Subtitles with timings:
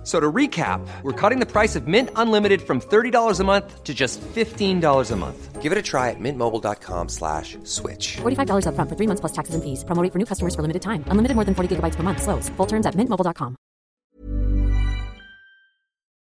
[0.00, 3.84] F- So to recap, we're cutting the price of Mint Unlimited from $30 a month
[3.84, 5.60] to just $15 a month.
[5.60, 8.16] Give it a try at mintmobile.com slash switch.
[8.22, 9.84] $45 upfront for three months plus taxes and fees.
[9.84, 11.04] Promo rate for new customers for limited time.
[11.08, 12.22] Unlimited more than 40 gigabytes per month.
[12.22, 12.48] Slows.
[12.56, 13.56] Full terms at mintmobile.com.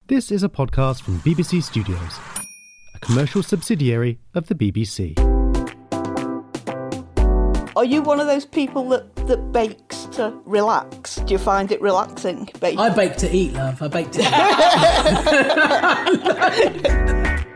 [0.07, 2.21] This is a podcast from BBC Studios,
[2.95, 5.17] a commercial subsidiary of the BBC.
[7.77, 11.17] Are you one of those people that, that bakes to relax?
[11.17, 12.79] Do you find it relaxing baking?
[12.79, 13.83] I bake to eat, love.
[13.83, 14.25] I bake to eat.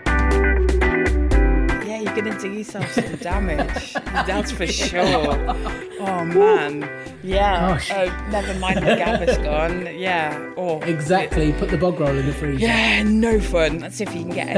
[1.88, 3.94] Yeah, you're gonna do yourself some damage.
[3.94, 5.02] That's for sure.
[6.00, 6.88] Oh man.
[7.22, 7.68] Yeah.
[7.70, 7.90] Gosh.
[7.90, 9.86] Oh, never mind the gabba's gone.
[9.98, 10.52] Yeah.
[10.56, 10.80] Oh.
[10.82, 11.52] exactly.
[11.54, 12.60] Put the bog roll in the freezer.
[12.60, 13.80] Yeah, no fun.
[13.80, 14.48] Let's see if you can get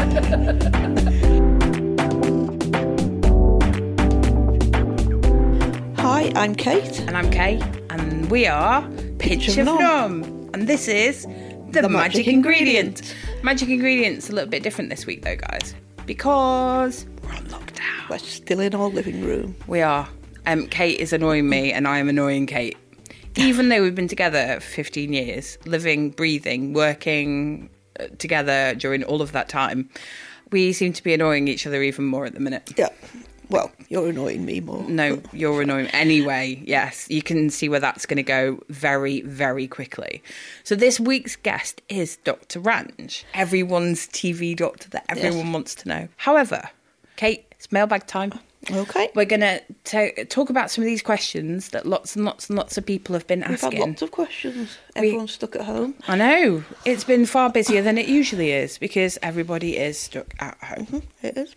[0.00, 0.96] any.
[6.20, 7.00] Hi, I'm Kate.
[7.00, 8.82] and I'm Kay, and we are
[9.18, 10.22] Pinch, Pinch of of Nom.
[10.52, 11.24] And this is
[11.70, 13.16] the, The magic, magic ingredient.
[13.42, 15.74] Magic ingredient's a little bit different this week though, guys.
[16.04, 18.10] Because we're on lockdown.
[18.10, 19.56] We're still in our living room.
[19.66, 20.06] We are.
[20.44, 22.76] Um, Kate is annoying me, and I am annoying Kate.
[23.36, 29.22] Even though we've been together for 15 years, living, breathing, working uh, together during all
[29.22, 29.88] of that time,
[30.52, 32.74] we seem to be annoying each other even more at the minute.
[32.76, 32.90] Yeah.
[33.50, 34.82] Well, you're annoying me more.
[34.88, 35.88] No, you're annoying.
[35.88, 40.22] Anyway, yes, you can see where that's going to go very, very quickly.
[40.64, 42.60] So this week's guest is Dr.
[42.60, 46.08] Ranj, everyone's TV doctor that everyone wants to know.
[46.16, 46.70] However,
[47.16, 48.32] Kate, it's mailbag time.
[48.70, 49.08] Okay.
[49.14, 49.40] We're going
[49.84, 53.14] to talk about some of these questions that lots and lots and lots of people
[53.14, 53.80] have been We've had asking.
[53.80, 54.76] lots of questions.
[54.94, 55.94] Everyone's stuck at home.
[56.06, 56.62] I know.
[56.84, 61.26] It's been far busier than it usually is because everybody is stuck at home, mm-hmm,
[61.26, 61.56] It is.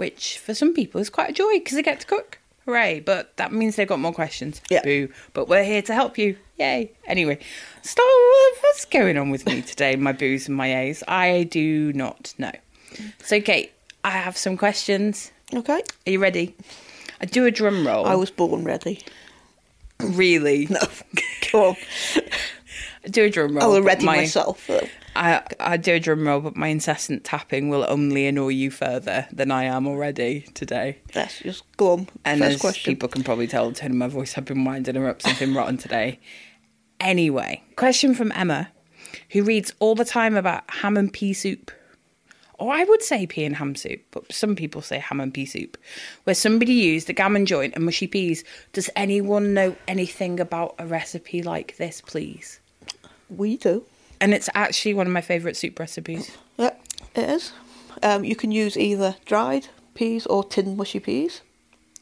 [0.00, 2.38] Which for some people is quite a joy because they get to cook.
[2.64, 3.00] Hooray.
[3.00, 4.62] But that means they've got more questions.
[4.70, 4.80] Yeah.
[4.82, 5.10] Boo.
[5.34, 6.36] But we're here to help you.
[6.58, 6.90] Yay.
[7.06, 7.38] Anyway,
[7.82, 8.08] start
[8.62, 11.02] what's going on with me today, my boos and my A's?
[11.06, 12.52] I do not know.
[13.22, 13.72] So, Kate,
[14.02, 15.32] I have some questions.
[15.52, 15.82] Okay.
[16.06, 16.54] Are you ready?
[17.20, 18.06] I do a drum roll.
[18.06, 19.00] I was born ready.
[20.00, 20.66] really.
[20.70, 20.80] No.
[21.52, 21.76] Go on.
[23.04, 23.64] I do a drum roll.
[23.64, 24.66] I will but ready my- myself.
[24.66, 24.88] Though.
[25.16, 29.26] I, I do a drum roll, but my incessant tapping will only annoy you further
[29.32, 30.98] than I am already today.
[31.14, 32.08] Let's just glum.
[32.24, 32.92] And First as question.
[32.92, 35.54] people can probably tell, the tone of my voice, I've been winding her up something
[35.54, 36.20] rotten today.
[37.00, 38.70] Anyway, question from Emma,
[39.30, 41.70] who reads all the time about ham and pea soup.
[42.58, 45.46] Or I would say pea and ham soup, but some people say ham and pea
[45.46, 45.78] soup,
[46.24, 48.44] where somebody used a gammon joint and mushy peas.
[48.74, 52.60] Does anyone know anything about a recipe like this, please?
[53.30, 53.84] We do.
[54.20, 56.36] And it's actually one of my favourite soup recipes.
[56.58, 56.74] Yeah,
[57.14, 57.52] it is.
[58.02, 61.40] Um, you can use either dried peas or tinned mushy peas.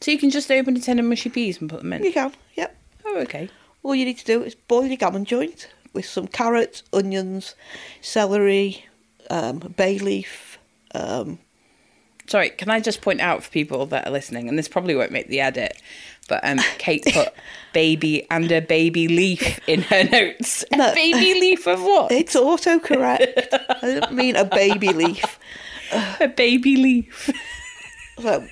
[0.01, 2.03] So you can just open a tin of mushy peas and put them in.
[2.03, 2.33] You can.
[2.55, 2.75] Yep.
[3.05, 3.49] Oh, okay.
[3.83, 7.55] All you need to do is boil your gammon joint with some carrots, onions,
[8.01, 8.85] celery,
[9.29, 10.59] um, bay leaf.
[10.93, 11.39] Um,
[12.27, 15.11] Sorry, can I just point out for people that are listening, and this probably won't
[15.11, 15.81] make the edit,
[16.29, 17.29] but um, Kate put
[17.73, 20.63] baby and a baby leaf in her notes.
[20.73, 22.11] A baby leaf of what?
[22.11, 23.47] it's autocorrect.
[23.69, 25.37] I didn't mean a baby leaf.
[26.21, 27.29] A baby leaf.
[28.19, 28.47] So,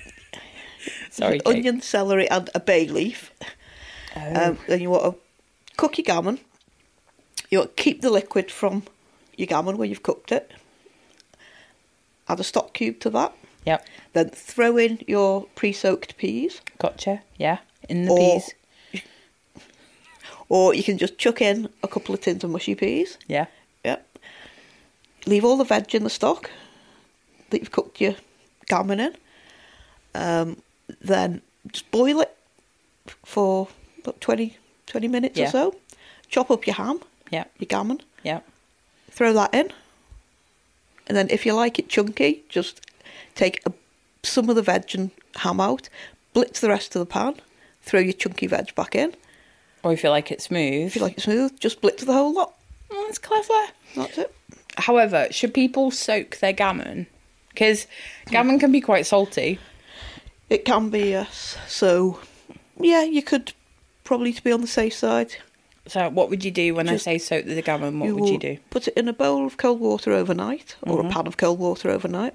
[1.10, 1.56] Sorry, Kate.
[1.56, 3.32] onion, celery, and a bay leaf.
[4.14, 5.20] Um, then you want to
[5.76, 6.40] cook your gammon.
[7.50, 8.82] You want to keep the liquid from
[9.36, 10.50] your gammon when you've cooked it.
[12.28, 13.32] Add a stock cube to that.
[13.66, 16.60] Yep, Then throw in your pre-soaked peas.
[16.78, 17.22] gotcha.
[17.36, 18.54] Yeah, in the Or- peas.
[20.50, 23.18] Or you can just chuck in a couple of tins of mushy peas.
[23.26, 23.46] Yeah,
[23.84, 24.18] Yep.
[25.26, 26.50] Leave all the veg in the stock
[27.50, 28.14] that you've cooked your
[28.66, 29.14] gammon in.
[30.14, 30.56] Um,
[31.02, 32.34] then just boil it
[33.26, 33.68] for
[34.02, 34.56] about 20,
[34.86, 35.48] 20 minutes Yeah.
[35.48, 35.74] or so.
[36.30, 38.40] Chop up your ham, yeah, your gammon, yeah.
[39.10, 39.70] throw that in.
[41.06, 42.80] And then if you like it chunky, just
[43.34, 43.72] take a,
[44.22, 45.90] some of the veg and ham out,
[46.32, 47.34] blitz the rest of the pan,
[47.88, 49.14] throw your chunky veg back in.
[49.82, 50.86] Or if you like it smooth.
[50.86, 52.54] If you like it smooth, just blitz the whole lot.
[52.90, 53.72] That's clever.
[53.96, 54.34] That's it.
[54.76, 57.06] However, should people soak their gammon?
[57.48, 57.86] Because
[58.26, 59.58] gammon can be quite salty.
[60.50, 61.56] It can be, yes.
[61.66, 62.20] So,
[62.78, 63.52] yeah, you could
[64.04, 65.34] probably to be on the safe side.
[65.86, 67.98] So, what would you do when Just- I say soak the gammon?
[67.98, 68.58] What would you do?
[68.70, 71.08] Put it in a bowl of cold water overnight, or Mm-hmm.
[71.08, 72.34] a pan of cold water overnight.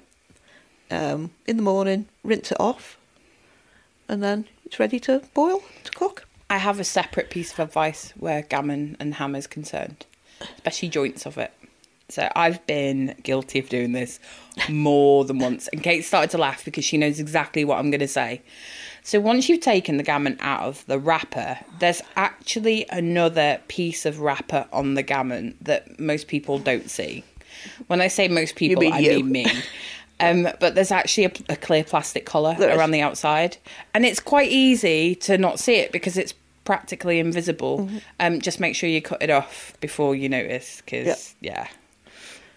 [0.90, 2.98] Um, in the morning, rinse it off,
[4.08, 6.26] and then it's ready to boil to cook.
[6.50, 10.06] I have a separate piece of advice where gammon and ham is concerned,
[10.40, 11.52] especially joints of it.
[12.10, 14.20] So I've been guilty of doing this
[14.68, 18.00] more than once, and Kate started to laugh because she knows exactly what I'm going
[18.00, 18.42] to say.
[19.02, 24.20] So once you've taken the gammon out of the wrapper, there's actually another piece of
[24.20, 27.24] wrapper on the gammon that most people don't see.
[27.86, 29.46] When I say most people, mean I mean me.
[30.20, 32.78] Um, but there's actually a, a clear plastic collar There is.
[32.78, 33.56] around the outside,
[33.92, 36.34] and it's quite easy to not see it because it's
[36.64, 37.80] practically invisible.
[37.80, 37.98] Mm-hmm.
[38.20, 41.68] Um, just make sure you cut it off before you notice, because yeah,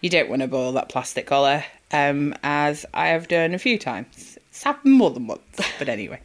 [0.01, 1.63] you don't want to boil that plastic collar.
[1.91, 4.37] Um, as I have done a few times.
[4.49, 5.41] It's happened more than once,
[5.79, 6.19] but anyway,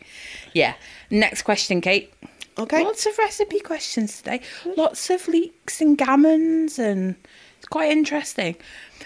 [0.54, 0.74] yeah.
[1.10, 2.12] Next question, Kate.
[2.58, 2.84] Okay.
[2.84, 4.40] Lots of recipe questions today.
[4.76, 7.14] Lots of leeks and gammons, and
[7.72, 8.54] quite interesting.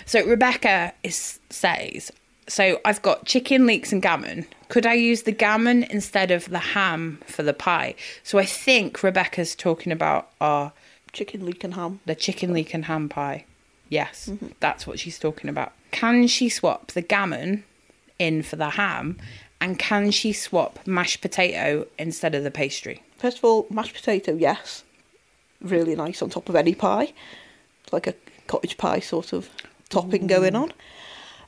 [0.04, 2.10] So Rebecca is says,
[2.48, 4.44] so I've got chicken, leeks, and gammon.
[4.68, 7.94] Could I use the gammon instead of the ham for the pie?
[8.24, 10.72] So I think Rebecca's talking about our
[11.12, 12.00] Chicken, leek, and ham.
[12.04, 13.46] the chicken leek and ham pie.
[13.88, 14.48] Yes, mm-hmm.
[14.60, 15.72] that's what she's talking about.
[15.92, 17.64] Can she swap the gammon
[18.18, 19.16] in for the ham?
[19.60, 23.02] And can she swap mashed potato instead of the pastry?
[23.16, 24.82] First of all, mashed potato, yes.
[25.62, 27.14] Really nice on top of any pie.
[27.84, 28.14] It's like a
[28.46, 29.50] cottage pie sort of
[29.88, 30.72] topping going on.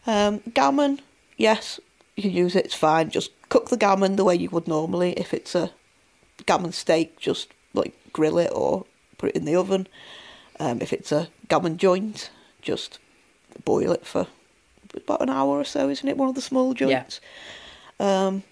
[0.07, 1.01] Um, gammon,
[1.37, 1.81] yes,
[2.17, 3.11] you can use it, it's fine.
[3.11, 5.13] Just cook the gammon the way you would normally.
[5.13, 5.71] If it's a
[6.47, 8.85] gammon steak, just like grill it or
[9.19, 9.87] put it in the oven.
[10.61, 12.31] Um, if it's a gammon joint,
[12.63, 12.99] just
[13.65, 14.27] boil it for
[14.97, 16.17] about an hour or so, isn't it?
[16.17, 17.21] One of the small joints.
[18.01, 18.27] Yeah.
[18.27, 18.43] Um,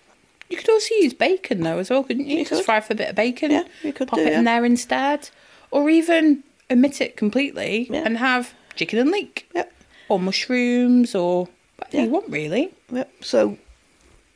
[0.49, 2.39] You could also use bacon though as well, couldn't you?
[2.39, 2.65] You Just could.
[2.65, 3.51] fry for a bit of bacon.
[3.51, 4.39] Yeah, you could pop do, it yeah.
[4.39, 5.31] in there instead,
[5.71, 8.03] or even omit it completely Yeah.
[8.05, 9.73] and have chicken and leek, Yep.
[10.09, 12.05] or mushrooms, or whatever Yeah.
[12.05, 12.73] you want really.
[12.93, 13.11] Yep.
[13.25, 13.59] So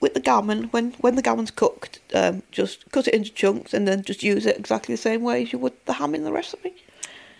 [0.01, 3.87] with the gammon, when when the gammon's cooked, um, just cut it into chunks and
[3.87, 6.33] then just use it exactly the same way as you would the ham in the
[6.33, 6.75] recipe.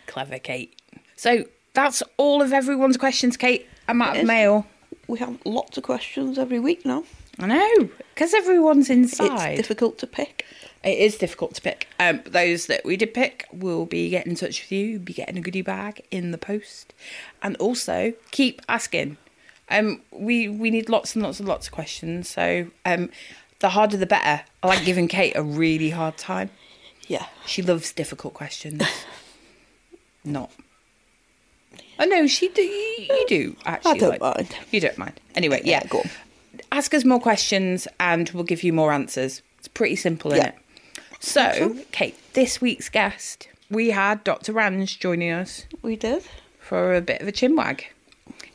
[0.07, 0.75] Clever, Kate.
[1.17, 3.67] So that's all of everyone's questions, Kate.
[3.89, 4.67] I'm out of mail.
[5.07, 7.05] We have lots of questions every week now.
[7.39, 9.51] I know, because everyone's inside.
[9.53, 10.45] It's difficult to pick.
[10.83, 11.89] It is difficult to pick.
[11.99, 15.13] Um, but those that we did pick will be getting in touch with you, be
[15.13, 16.95] getting a goodie bag in the post,
[17.43, 19.19] and also keep asking.
[19.69, 22.29] Um, we we need lots and lots and lots of questions.
[22.29, 23.11] So um,
[23.61, 24.43] the harder the better.
[24.63, 26.51] I like giving Kate a really hard time.
[27.07, 27.27] Yeah.
[27.45, 28.83] She loves difficult questions.
[30.25, 30.51] Not.
[31.99, 32.63] Oh no, she do.
[32.63, 33.91] You, do actually.
[33.93, 34.57] I don't like- mind.
[34.71, 35.21] You don't mind.
[35.35, 35.81] Anyway, yeah.
[35.83, 36.11] Yeah, go on.
[36.73, 39.43] Ask us more questions, and we'll give you more answers.
[39.59, 40.55] It's pretty simple, isn't it?
[41.21, 44.53] So, Kate, this week's guest, we had Dr.
[44.55, 46.25] Ranj joining us We did.
[46.59, 47.83] for a bit of a chinwag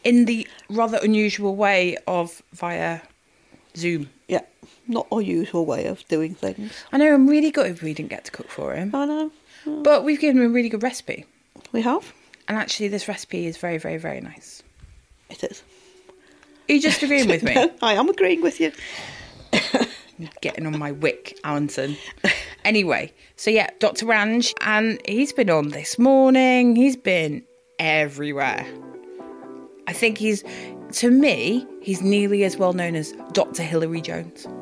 [0.03, 3.01] in the rather unusual way of via
[3.77, 4.09] Zoom.
[4.27, 4.41] Yeah.
[4.88, 6.71] Not our usual way of doing things.
[6.91, 9.31] I know I'm really gutted we didn't get to cook for him, I know.
[9.65, 11.25] but we've given him a really good recipe.
[11.71, 12.13] We have.
[12.47, 14.61] And actually, this recipe is very, very, very nice.
[15.29, 15.63] It is.
[16.69, 17.56] Are you just agreeing with me?
[17.81, 18.71] I am agreeing with you.
[20.41, 21.97] Getting on my wick, Allinson.
[22.65, 24.07] Anyway, so yeah, Dr.
[24.07, 26.75] Ranj, and he's been on this morning.
[26.75, 27.45] He's been
[27.77, 28.65] everywhere.
[29.88, 30.44] I think he's,
[30.94, 33.63] to me, he's nearly as well known as Dr.
[33.63, 34.47] Hilary Jones.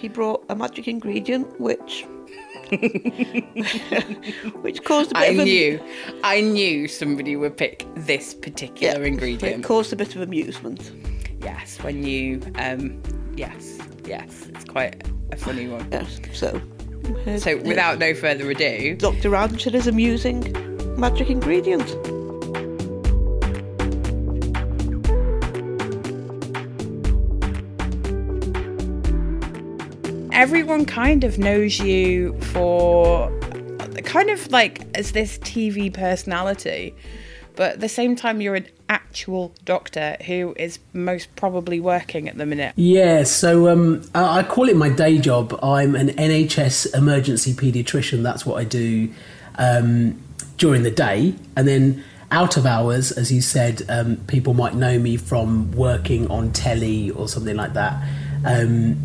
[0.00, 2.06] He brought a magic ingredient which
[4.62, 5.78] which caused a bit I of a, knew,
[6.24, 9.62] I knew somebody would pick this yeah, particular ingredient.
[9.62, 10.90] It caused a bit of amusement.
[11.42, 13.02] Yes, when you, um,
[13.36, 15.86] yes, yes, it's quite a funny one.
[15.92, 16.18] Yes.
[16.32, 16.62] So
[17.38, 19.30] So, without no further ado, Dr.
[19.30, 20.52] Ranj and his amusing
[20.98, 21.96] magic ingredient.
[30.40, 33.30] everyone kind of knows you for
[34.04, 36.94] kind of like as this TV personality,
[37.60, 42.38] but at the same time, you're an actual doctor who is most probably working at
[42.38, 42.72] the minute.
[42.74, 45.58] Yeah, so um, I call it my day job.
[45.62, 48.22] I'm an NHS emergency paediatrician.
[48.22, 49.12] That's what I do
[49.56, 50.18] um,
[50.56, 51.34] during the day.
[51.54, 56.30] And then out of hours, as you said, um, people might know me from working
[56.30, 58.02] on telly or something like that.
[58.46, 58.96] Um,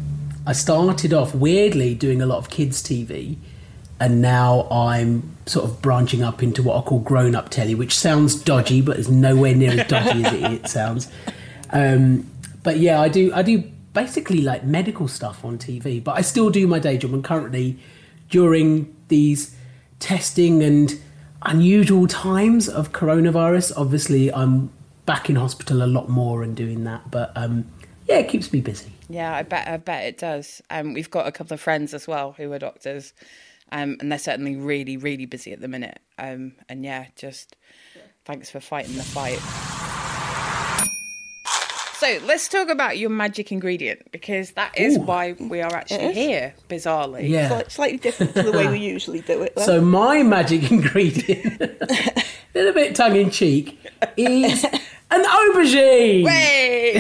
[0.47, 3.35] I started off weirdly doing a lot of kids' TV.
[3.99, 7.97] And now I'm sort of branching up into what I call grown up telly, which
[7.97, 11.09] sounds dodgy, but it's nowhere near as dodgy as it, it sounds.
[11.71, 12.29] Um,
[12.63, 16.49] but yeah, I do I do basically like medical stuff on TV, but I still
[16.49, 17.13] do my day job.
[17.13, 17.79] And currently,
[18.29, 19.55] during these
[19.99, 20.99] testing and
[21.43, 24.71] unusual times of coronavirus, obviously I'm
[25.05, 27.09] back in hospital a lot more and doing that.
[27.11, 27.65] But um,
[28.07, 28.91] yeah, it keeps me busy.
[29.09, 30.61] Yeah, I bet I bet it does.
[30.69, 33.13] Um, we've got a couple of friends as well who are doctors,
[33.71, 35.99] Um, and they're certainly really, really busy at the minute.
[36.17, 37.55] Um, and yeah, just
[38.25, 39.39] thanks for fighting the fight.
[41.97, 45.01] So let's talk about your magic ingredient because that is Ooh.
[45.01, 47.27] why we are actually here, bizarrely.
[47.29, 47.47] Yeah.
[47.47, 49.55] Slight- slightly different to the way we usually do it.
[49.55, 49.63] though.
[49.65, 53.79] So my magic ingredient, a little bit tongue in cheek,
[54.17, 54.65] is
[55.11, 56.27] an aubergine.
[56.27, 56.97] Hey!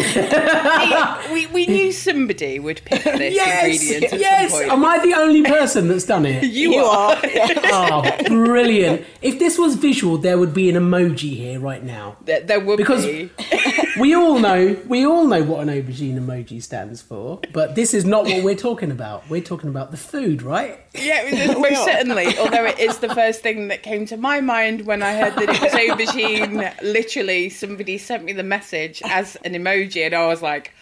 [1.33, 4.51] we, we knew somebody would pick this Yes, ingredient at yes.
[4.51, 4.71] some point.
[4.71, 6.43] Am I the only person that's done it?
[6.43, 7.15] you, you are.
[7.15, 7.21] are.
[7.77, 9.05] Oh, brilliant!
[9.21, 12.17] If this was visual, there would be an emoji here right now.
[12.25, 13.29] There, there would Because- be.
[13.97, 18.03] We all know, we all know what an aubergine emoji stands for, but this is
[18.05, 19.29] not what we're talking about.
[19.29, 20.79] We're talking about the food, right?
[20.93, 22.37] Yeah, it was- most certainly.
[22.37, 25.43] Although it is the first thing that came to my mind when I heard that
[25.43, 26.73] it was aubergine.
[26.81, 30.73] Literally, somebody sent me the message as an emoji, and I was like,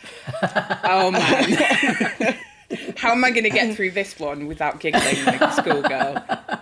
[0.83, 2.35] "Oh man,
[2.97, 6.15] how am I going to get through this one without giggling like a schoolgirl?"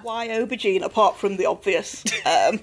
[0.04, 2.60] Why aubergine apart from the obvious um,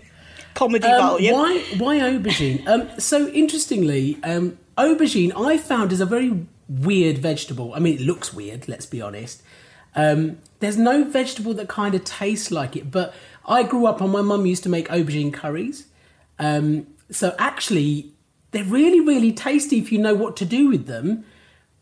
[0.58, 1.32] comedy Um, value?
[1.32, 2.66] why, why aubergine?
[2.72, 7.72] Um, so interestingly, um, aubergine I found is a very weird vegetable.
[7.74, 8.68] I mean, it looks weird.
[8.68, 9.42] Let's be honest.
[9.94, 12.90] Um, there's no vegetable that kind of tastes like it.
[12.90, 13.14] But
[13.46, 15.86] I grew up and my mum used to make aubergine curries.
[16.38, 18.12] Um, so actually,
[18.50, 21.24] they're really, really tasty if you know what to do with them.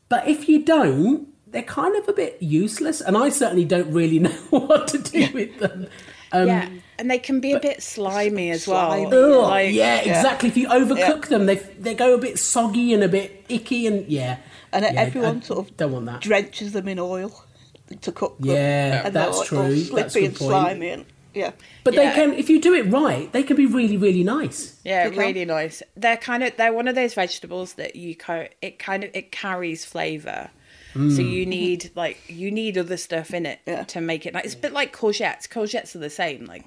[0.08, 3.00] But if you don't, they're kind of a bit useless.
[3.00, 5.88] And I certainly don't really know what to do with them.
[6.32, 9.06] Um, yeah, and they can be a bit slimy as Slimy.
[9.06, 9.42] well.
[9.44, 10.48] Ugh, Like, yeah, exactly.
[10.48, 11.28] If you overcook Yeah.
[11.38, 14.38] them, they they go a bit soggy and a bit icky, and yeah.
[14.72, 16.20] and yeah, everyone I sort of don't want that.
[16.20, 17.44] drenches them in oil
[18.00, 18.50] to cook them.
[18.50, 19.58] Yeah, and that's like true.
[19.58, 20.50] all That's a Slippy good and point.
[20.50, 21.52] slimy, and yeah.
[21.84, 22.08] But Yeah.
[22.10, 24.74] they can, if you do it right, they can be really, really nice.
[24.84, 25.18] Yeah, They can.
[25.20, 25.82] really nice.
[25.96, 29.30] They're kind of they're one of those vegetables that you kind it kind of it
[29.32, 30.50] carries flavor.
[30.94, 31.30] So mm.
[31.30, 33.84] you need like you need other stuff in it Yeah.
[33.84, 34.46] to make it nice.
[34.46, 35.46] It's a bit like courgettes.
[35.46, 36.46] Courgettes are the same.
[36.46, 36.64] Like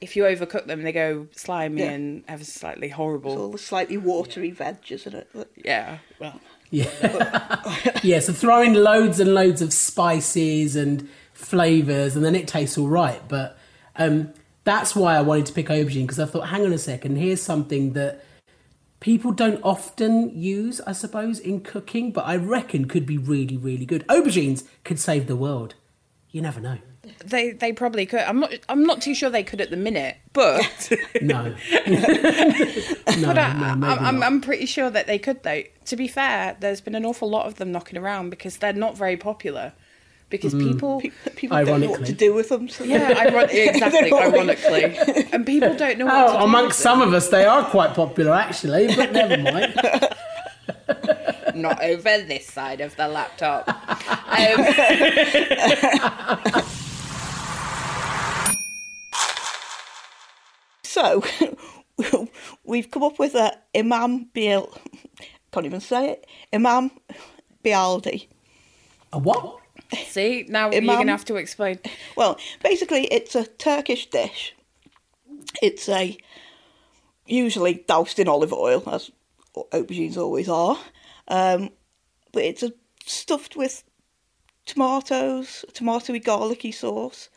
[0.00, 1.90] if you overcook them, they go slimy Yeah.
[1.90, 3.38] and ever so slightly It's horrible.
[3.40, 5.28] all the slightly watery veg, isn't it?
[5.34, 5.98] But- Yeah.
[6.18, 8.18] Well, Yeah, yeah.
[8.20, 12.88] So throw in loads and loads of spices and flavors, and then it tastes all
[12.88, 13.20] right.
[13.28, 13.56] But
[13.96, 14.32] um,
[14.64, 17.40] that's why I wanted to pick aubergine because I thought, hang on a second, here's
[17.40, 18.24] something that
[18.98, 23.86] people don't often use, I suppose, in cooking, but I reckon could be really, really
[23.86, 24.04] good.
[24.08, 25.74] Aubergines could save the world.
[26.30, 26.78] You never know.
[27.24, 28.20] They they probably could.
[28.20, 31.42] I'm not I'm not too sure they could at the minute, but No.
[31.44, 31.54] no,
[33.06, 34.26] But I, no, I'm, maybe I'm, not.
[34.26, 35.62] I'm pretty sure that they could, though.
[35.86, 38.96] To be fair, there's been an awful lot of them knocking around because they're not
[38.96, 39.72] very popular.
[40.28, 40.72] Because Mm.
[40.72, 42.68] people, Pe- People don't know what to do with them.
[42.68, 44.84] So yeah, iron- exactly, ironically,
[45.32, 46.06] and people don't know.
[46.06, 49.12] What to Oh, do amongst with some of us, they are quite popular, actually, but
[49.12, 49.72] never mind.
[51.54, 53.68] not over this side of the laptop.
[53.68, 53.76] Um,
[60.96, 61.22] So
[62.64, 64.74] we've come up with a Imam Bil.
[65.52, 66.26] Can't even say it.
[66.54, 66.90] Imam
[67.62, 68.28] Bayildi.
[69.12, 69.58] A what?
[70.06, 71.80] see, now you're gonna have to explain.
[72.16, 74.54] Well, basically, it's a Turkish dish.
[75.60, 76.16] It's a
[77.26, 79.10] usually doused in olive oil, as
[79.72, 80.78] aubergines always are.
[81.28, 81.70] Um,
[82.32, 82.72] but it's a
[83.04, 83.82] stuffed with
[84.64, 87.28] tomatoes, tomatoey garlicky sauce.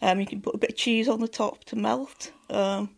[0.00, 2.90] Um, you can put a bit of cheese on the top to melt um,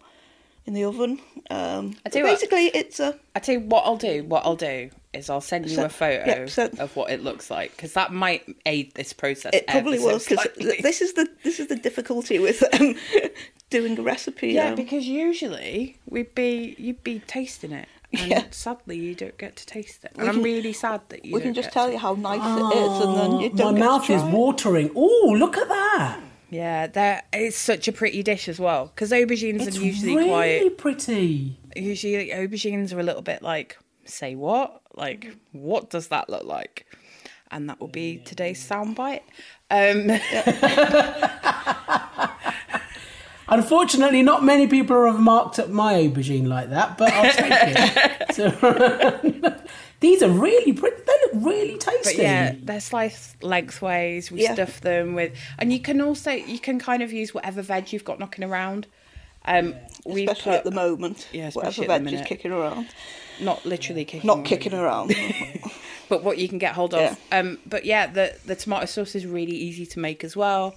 [0.67, 1.19] in the oven.
[1.51, 4.25] Um, I you but what- basically, it's a I tell you what I'll do.
[4.25, 7.23] What I'll do is I'll send you So- a photo yeah, so- of what it
[7.25, 9.55] looks like because that might aid this process.
[9.55, 12.95] It probably will because this is the this is the difficulty with um,
[13.71, 14.49] doing a recipe.
[14.49, 18.45] Yeah, um, because usually we'd be you'd be tasting it, and Yeah.
[18.51, 20.13] sadly you don't get to taste it.
[20.17, 21.33] And We I'm really sad that you.
[21.35, 21.93] we can don't just get tell to.
[21.93, 23.75] you how nice it is, and then you My don't.
[23.77, 24.35] get mouth is try it.
[24.35, 24.91] watering.
[24.97, 26.21] Oh, look at that.
[26.51, 30.29] Yeah, that it's such a pretty dish as well because aubergines It's are usually really
[30.29, 30.79] quite.
[30.79, 31.57] pretty.
[31.77, 34.83] Usually aubergines are a little bit like, say what?
[34.97, 36.87] Like, what does that look like?
[37.53, 39.23] And that will be today's soundbite.
[39.71, 40.09] Um,
[43.51, 48.17] Unfortunately, not many people have marked up my aubergine like that, but I'll take it.
[48.31, 48.49] So,
[50.01, 51.03] these are really pretty.
[51.05, 52.17] They look really tasty.
[52.17, 54.31] But yeah, they're sliced lengthways.
[54.31, 54.55] We Yeah.
[54.55, 58.05] stuff them with, and you can also you can kind of use whatever veg you've
[58.05, 58.87] got knocking around.
[59.45, 61.27] Um, we especially put at the moment.
[61.33, 62.87] Yeah, whatever especially at the veg is kicking around,
[63.41, 65.17] not literally kicking, not around, kicking around.
[66.09, 67.01] but what you can get hold of.
[67.01, 67.39] Yeah.
[67.39, 70.77] Um, but yeah, the the tomato sauce is really easy to make as well.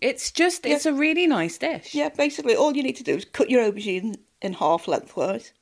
[0.00, 1.94] It's just it's a really nice dish.
[1.94, 5.52] yeah, basically, all you need to do is cut your aubergine in half lengthwise.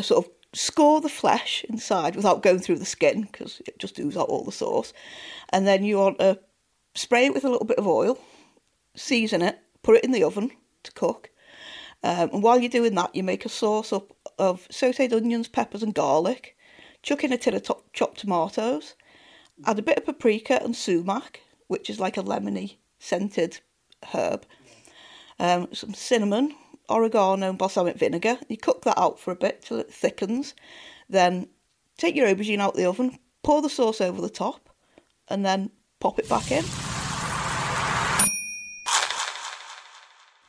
[0.00, 4.16] Sort of score the flesh inside without going through the skin because it just oozes
[4.16, 4.92] out all the sauce,
[5.50, 6.38] and then you want to
[6.94, 8.18] spray it with a little bit of oil,
[8.94, 10.50] season it, put it in the oven
[10.84, 11.30] to cook.
[12.04, 15.82] Um, and while you're doing that, you make a sauce up of sauteed onions, peppers,
[15.82, 16.56] and garlic.
[17.02, 18.94] Chuck in a tin of to- chopped tomatoes.
[19.64, 23.60] Add a bit of paprika and sumac, which is like a lemony scented
[24.12, 24.44] herb.
[25.38, 26.54] Um, some cinnamon,
[26.88, 28.38] oregano, and balsamic vinegar.
[28.48, 30.54] You cook that out for a bit till it thickens.
[31.08, 31.48] Then
[31.98, 34.70] take your aubergine out of the oven, pour the sauce over the top,
[35.28, 36.64] and then pop it back in.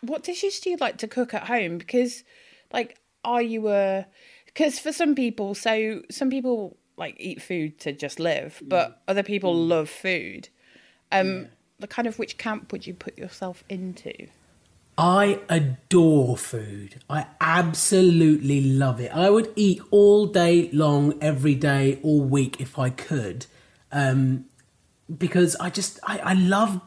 [0.02, 1.78] What dishes do you like to cook at home?
[1.78, 2.24] Because,
[2.72, 4.06] like, are you a.
[4.46, 9.22] Because for some people, so some people like eat food to just live, but other
[9.22, 10.50] people love food.
[11.12, 11.48] Um,
[11.80, 14.28] the kind of which camp would you put yourself into?
[14.98, 16.96] I adore food.
[17.08, 19.12] I absolutely love it.
[19.16, 23.46] I would eat all day long, every day, all week if I could.
[23.92, 24.46] Um,
[25.16, 26.82] because I just, I, I love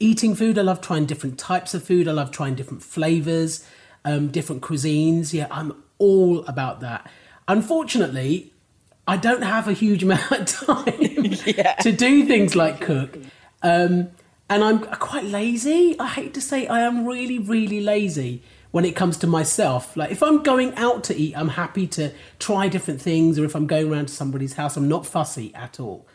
[0.00, 0.58] eating food.
[0.58, 2.08] I love trying different types of food.
[2.08, 3.64] I love trying different flavors,
[4.04, 5.32] um, different cuisines.
[5.32, 7.08] Yeah, I'm all about that.
[7.46, 8.52] Unfortunately,
[9.06, 10.84] I don't have a huge amount of time
[11.82, 13.16] to do things like cook.
[13.62, 14.10] Um,
[14.48, 15.98] and I'm quite lazy.
[15.98, 19.96] I hate to say I am really, really lazy when it comes to myself.
[19.96, 23.54] Like if I'm going out to eat, I'm happy to try different things, or if
[23.54, 26.06] I'm going around to somebody's house, I'm not fussy at all.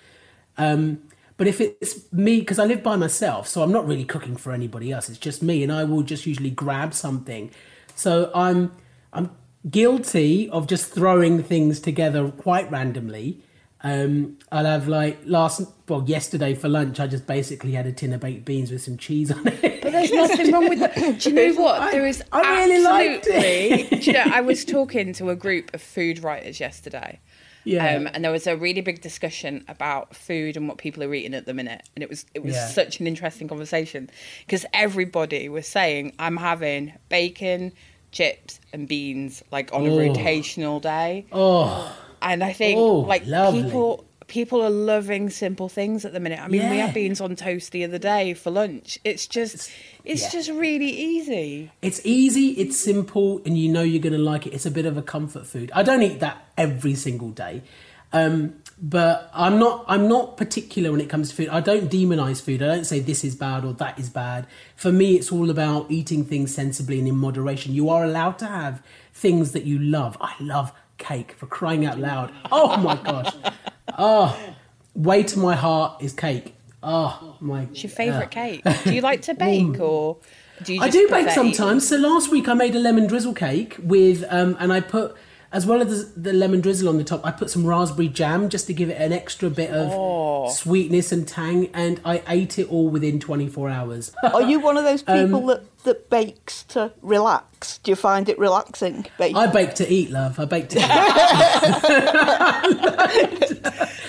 [0.57, 1.01] Um,
[1.37, 4.53] but if it's me, because I live by myself, so I'm not really cooking for
[4.53, 5.09] anybody else.
[5.09, 7.51] It's just me, and I will just usually grab something.
[7.95, 8.71] So I'm
[9.11, 9.31] I'm
[9.69, 13.41] guilty of just throwing things together quite randomly.
[13.82, 17.00] Um, I'll have like last well yesterday for lunch.
[17.00, 19.82] I just basically had a tin of baked beans with some cheese on it.
[19.84, 20.96] But there's nothing wrong with that.
[21.20, 21.79] Do you know what?
[21.82, 23.98] I- there is I really liked absolutely.
[24.00, 27.20] Do you know, I was talking to a group of food writers yesterday.
[27.63, 27.96] Yeah.
[27.96, 31.34] Um, and there was a really big discussion about food and what people are eating
[31.34, 32.67] at the minute, and it was it was Yeah.
[32.67, 34.10] such an interesting conversation
[34.46, 37.72] because everybody was saying, "I'm having bacon,
[38.12, 39.98] chips, and beans like on a Oh.
[39.98, 43.64] rotational day." Oh, And I think Oh, like lovely.
[43.64, 46.40] people people are loving simple things at the minute.
[46.42, 48.98] I mean, we had beans on toast the other day for lunch.
[49.03, 49.72] It's just
[50.03, 50.29] it's yeah.
[50.31, 51.72] just really easy.
[51.83, 54.53] it's easy, it's simple, and you know you're going to like it.
[54.53, 55.72] It's a bit of a comfort food.
[55.75, 57.61] I don't eat that every single day,
[58.14, 59.85] um, but I'm not.
[59.88, 61.50] I'm not particular when it comes to food.
[61.50, 62.64] I don't demonize food.
[62.64, 64.48] I don't say this is bad or that is bad.
[64.75, 67.74] For me, it's all about eating things sensibly and in moderation.
[67.75, 68.81] You are allowed to have
[69.14, 70.18] things that you love.
[70.20, 72.31] I love cake for crying out loud.
[72.51, 73.34] Oh my gosh.
[73.98, 74.38] Oh,
[74.94, 76.55] way to my heart is cake.
[76.84, 77.62] Oh my.
[77.66, 78.62] What's your favourite cake?
[78.84, 80.18] Do you like to bake or
[80.64, 81.34] do you I do bake eating?
[81.34, 81.88] sometimes.
[81.88, 85.16] So last week I made a lemon drizzle cake with, um, and I put
[85.55, 87.25] as well as the lemon drizzle on the top.
[87.25, 90.50] I put some raspberry jam just to give it an extra bit of Oh.
[90.50, 94.11] sweetness and tang, and I ate it all within 24 hours.
[94.22, 97.77] Are you one of those Um, people that, that bakes to relax?
[97.77, 99.05] Do you find it relaxing?
[99.18, 99.37] Baking?
[99.37, 100.37] I bake to eat, love.
[100.41, 100.81] I bake to eat.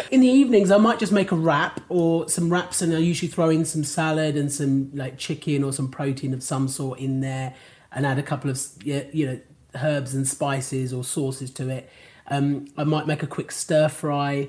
[0.11, 3.31] in the evenings, I might just make a wrap or some wraps, and I usually
[3.31, 7.21] throw in some salad and some like chicken or some protein of some sort in
[7.21, 7.55] there,
[7.93, 9.39] and add a couple of you know
[9.83, 11.89] herbs and spices or sauces to it.
[12.29, 14.49] Um, I might make a quick stir fry.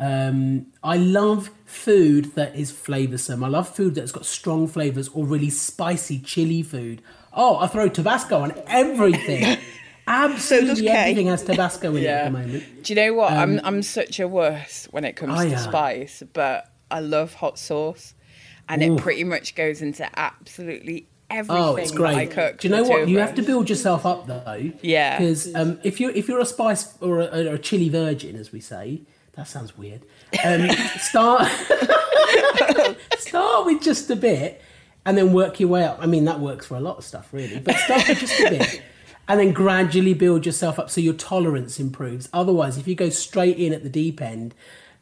[0.00, 3.44] Um, I love food that is flavoursome.
[3.44, 7.02] I love food that's got strong flavours or really spicy chili food.
[7.32, 9.58] Oh, I throw Tabasco on everything.
[10.06, 10.92] Absolutely Kay.
[10.92, 12.10] everything has Tabasco in it Yeah.
[12.10, 12.82] at the moment.
[12.82, 13.32] Do you know what?
[13.32, 15.56] I'm I'm such a wuss when it comes Oh, to yeah.
[15.58, 18.14] spice, but I love hot sauce,
[18.68, 18.96] and Ooh.
[18.96, 22.30] it pretty much goes into absolutely everything Oh, it's that I great.
[22.30, 22.58] cook.
[22.60, 23.08] Do you know for the two what?
[23.08, 24.72] You have to build yourself up though.
[24.82, 25.18] Yeah.
[25.18, 28.52] Because um, if you're if you're a spice or a, or a chili virgin, as
[28.52, 30.02] we say, that sounds weird.
[30.44, 30.68] Um,
[30.98, 31.48] start
[33.18, 34.62] start with just a bit,
[35.04, 35.98] and then work your way up.
[36.00, 37.58] I mean, that works for a lot of stuff, really.
[37.60, 38.82] But start with just a bit.
[39.28, 42.28] And then gradually build yourself up so your tolerance improves.
[42.32, 44.52] Otherwise, if you go straight in at the deep end,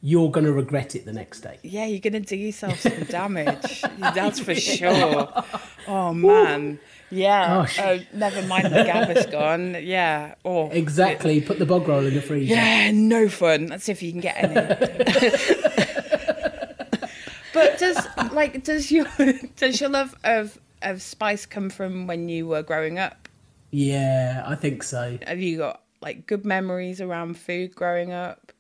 [0.03, 1.59] you're going to regret it the next day.
[1.63, 3.83] Yeah, you're gonna do yourself some damage.
[3.99, 5.29] That's for sure.
[5.87, 6.79] Oh man.
[7.11, 7.47] Yeah.
[7.49, 7.79] Gosh.
[7.81, 9.77] Oh, oh never mind the gabba's gone.
[9.83, 10.35] Yeah.
[10.45, 10.71] Oh.
[10.71, 11.41] Exactly.
[11.41, 12.55] Put the bog roll in the freezer.
[12.55, 13.67] Yeah, no fun.
[13.67, 14.55] That's if you can get any.
[17.53, 19.07] but does like does your
[19.57, 23.29] does your love of of spice come from when you were growing up?
[23.71, 25.19] Yeah, I think so.
[25.27, 28.53] Have you got like good memories around food growing up?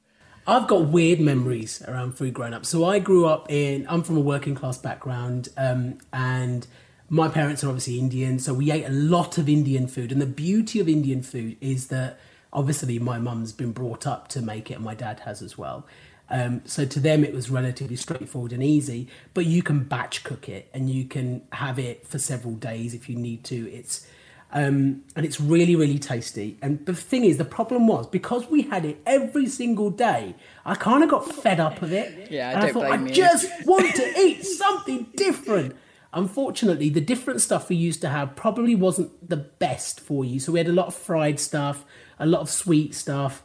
[0.47, 2.65] I've got weird memories around food growing up.
[2.67, 6.67] So I grew up in, I'm from a working class background, um, and
[7.09, 8.39] my parents are obviously Indian.
[8.39, 10.13] So we ate a lot of Indian food.
[10.13, 12.19] And the beauty of Indian food is that
[12.53, 15.87] obviously my mum's been brought up to make it, and my dad has as well.
[16.31, 19.09] Um, so to them, it was relatively straightforward and easy.
[19.35, 23.09] But you can batch cook it, and you can have it for several days if
[23.09, 23.71] you need to.
[23.71, 24.07] It's
[24.53, 26.59] um, and it's really, really tasty.
[26.61, 30.35] And the thing is, the problem was because we had it every single day,
[30.65, 32.31] I kind of got fed up of it.
[32.31, 33.15] Yeah, I and don't thought blame I you.
[33.15, 35.77] just want to eat something different.
[36.13, 40.41] Unfortunately, the different stuff we used to have probably wasn't the best for you.
[40.41, 41.85] So we had a lot of fried stuff,
[42.19, 43.45] a lot of sweet stuff.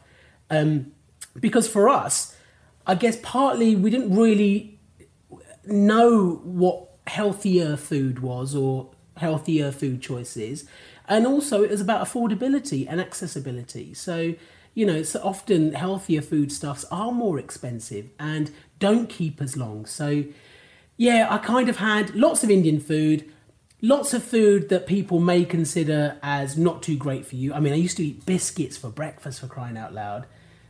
[0.50, 0.92] Um,
[1.38, 2.36] because for us,
[2.84, 4.80] I guess partly we didn't really
[5.64, 10.64] know what healthier food was or healthier food choices.
[11.08, 13.94] And also, it was about affordability and accessibility.
[13.94, 14.34] So,
[14.74, 19.86] you know, so often healthier foodstuffs are more expensive and don't keep as long.
[19.86, 20.24] So,
[20.96, 23.30] yeah, I kind of had lots of Indian food,
[23.80, 27.54] lots of food that people may consider as not too great for you.
[27.54, 30.26] I mean, I used to eat biscuits for breakfast for crying out loud.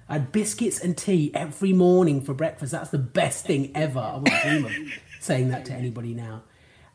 [0.08, 2.72] I had biscuits and tea every morning for breakfast.
[2.72, 3.98] That's the best thing ever.
[3.98, 4.72] I wouldn't dream of
[5.20, 6.42] saying that to anybody now.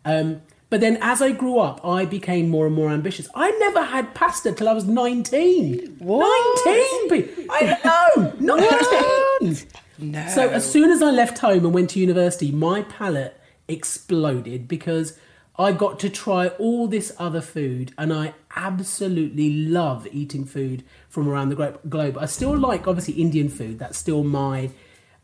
[0.06, 3.28] Um, but then as I grew up, I became more and more ambitious.
[3.36, 5.98] I never had pasta till I was 19.
[6.00, 6.66] What?
[6.66, 7.10] 19!
[7.10, 8.34] pe- I know!
[9.42, 9.58] 19!
[10.00, 10.28] No.
[10.30, 15.20] So as soon as I left home and went to university, my palate exploded because
[15.60, 21.28] I got to try all this other food and I absolutely love eating food from
[21.28, 22.18] around the globe.
[22.18, 23.78] I still like obviously Indian food.
[23.78, 24.70] That's still my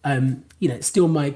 [0.04, 1.36] um, you know, still my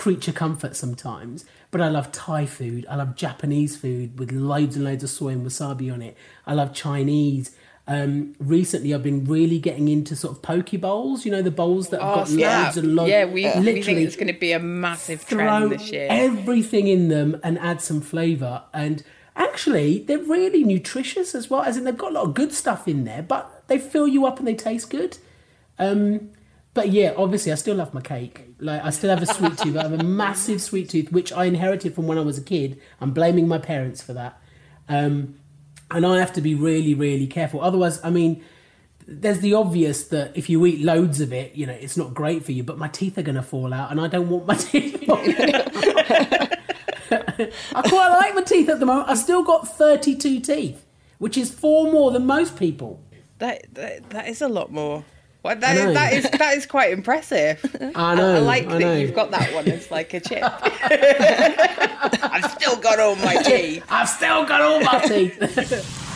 [0.00, 1.44] creature comfort sometimes.
[1.70, 2.86] But I love Thai food.
[2.88, 6.16] I love Japanese food with loads and loads of soy and wasabi on it.
[6.46, 7.54] I love Chinese.
[7.86, 11.24] Um, recently, I've been really getting into sort of poke bowls.
[11.26, 12.64] You know, the bowls that have Oh, got snap.
[12.64, 13.10] loads and loads.
[13.10, 16.06] Yeah, we, we think it's going to be a massive trend this year.
[16.10, 18.62] everything in them and add some flavour.
[18.72, 19.02] And
[19.36, 21.62] actually, they're really nutritious as well.
[21.62, 24.24] As in, they've got a lot of good stuff in there, but they fill you
[24.24, 25.18] up and they taste good.
[25.78, 26.30] Um,
[26.72, 28.46] but yeah, obviously, I still love my cake.
[28.60, 29.76] Like, I still have a sweet tooth.
[29.76, 32.80] I have a massive sweet tooth, which I inherited from when I was a kid.
[33.00, 34.40] I'm blaming my parents for that.
[34.88, 35.40] Um,
[35.90, 37.60] and I have to be really, really careful.
[37.60, 38.44] Otherwise, I mean,
[39.06, 42.44] there's the obvious that if you eat loads of it, you know, it's not great
[42.44, 44.54] for you, but my teeth are going to fall out and I don't want my
[44.54, 45.02] teeth.
[45.10, 46.58] I
[47.88, 49.08] quite like my teeth at the moment.
[49.08, 50.86] I've still got 32 teeth,
[51.18, 53.02] which is four more than most people.
[53.38, 55.04] That, that that is a lot more.
[55.42, 55.88] Well, I that, know.
[55.88, 57.64] is, that is that is quite impressive.
[57.94, 58.96] I know, I, like I that know.
[58.96, 60.42] you've got that one It's like a chip.
[62.22, 63.84] I've still got all my teeth.
[63.88, 65.96] I've still got all my teeth.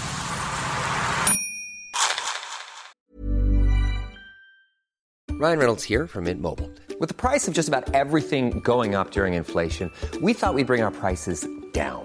[5.31, 6.71] Ryan Reynolds here from Mint Mobile.
[7.01, 9.91] With the price of just about everything going up during inflation,
[10.23, 12.05] we thought we'd bring our prices down.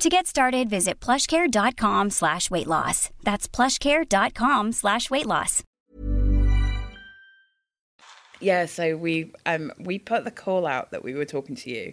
[0.00, 3.10] To get started, visit plushcare.com slash weight loss.
[3.22, 5.62] That's plushcare.com slash weight loss.
[8.40, 11.92] Yeah, so we um we put the call out that we were talking to you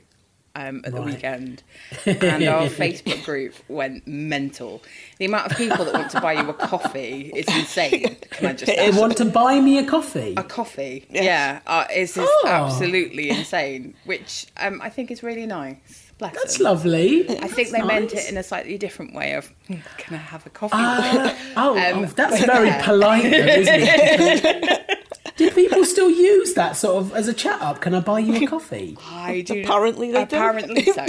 [0.55, 1.63] um at the weekend,
[2.05, 4.81] and our Facebook group went mental.
[5.17, 8.15] The amount of people that want to buy you a coffee is insane.
[8.31, 10.33] Can I just They want to buy me a coffee.
[10.37, 11.05] a coffee?
[11.09, 12.47] Yeah, uh, it's just Oh.
[12.47, 16.06] absolutely insane, which um I think is really nice.
[16.17, 16.63] Bless That's them.
[16.65, 17.29] lovely.
[17.29, 20.17] I think That's they meant it in a slightly different way of, "Hmm, can I
[20.17, 20.73] have a coffee?
[20.75, 24.99] Ah, oh, Um, oh, that's very polite, though, isn't it?
[25.37, 27.81] Did people still use that sort of as a chat up?
[27.81, 28.97] Can I buy you a coffee?
[29.07, 29.61] I do.
[29.61, 30.35] Apparently they do.
[30.35, 31.05] Apparently so.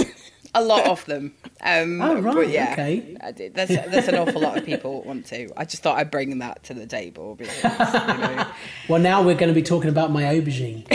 [0.53, 1.33] A lot of them.
[1.61, 3.17] Um, Oh, right, but yeah, okay.
[3.21, 3.31] I.
[3.31, 5.49] There's, there's an awful lot of people want to.
[5.57, 7.33] I just thought I'd bring that to the table.
[7.35, 7.69] Because, you
[8.17, 8.45] know.
[8.89, 10.85] Well, now we're going to be talking about my aubergine.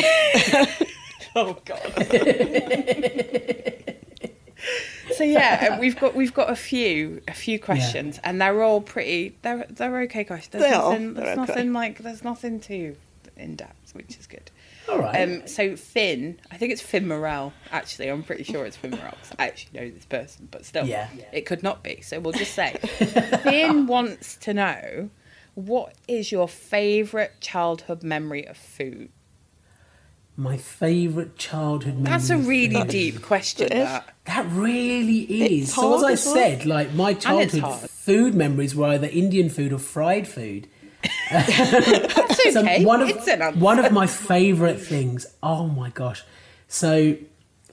[1.36, 1.80] Oh God.
[5.14, 8.80] So yeah, uh, we've got we've got a few a few questions, and they're all
[8.80, 9.36] pretty.
[9.42, 10.52] They're they're okay questions.
[10.52, 11.46] There's They are, nothing, they're There's okay.
[11.52, 11.98] nothing like.
[11.98, 12.96] There's nothing too
[13.36, 14.50] in depth, which is good.
[14.88, 15.22] All right.
[15.22, 17.52] Um, so Finn, I think it's Finn Morel.
[17.72, 20.86] Actually, I'm pretty sure it's Finn Morel 'cause I actually know this person, but still,
[20.86, 21.08] Yeah.
[21.32, 22.00] it could not be.
[22.02, 22.74] So we'll just say
[23.42, 25.10] Finn wants to know
[25.54, 29.10] What is your favourite childhood memory of food?
[30.36, 32.10] My favourite childhood memory.
[32.10, 32.88] That's a really food.
[32.88, 33.68] deep question.
[33.68, 34.14] That.
[34.24, 35.68] That really is.
[35.68, 36.16] It's so as I well.
[36.16, 40.66] said, like my childhood food memories were either Indian food or fried food.
[41.30, 42.84] That's So okay.
[42.84, 45.26] one of it's an one of my favourite things.
[45.42, 46.24] Oh my gosh!
[46.68, 47.16] So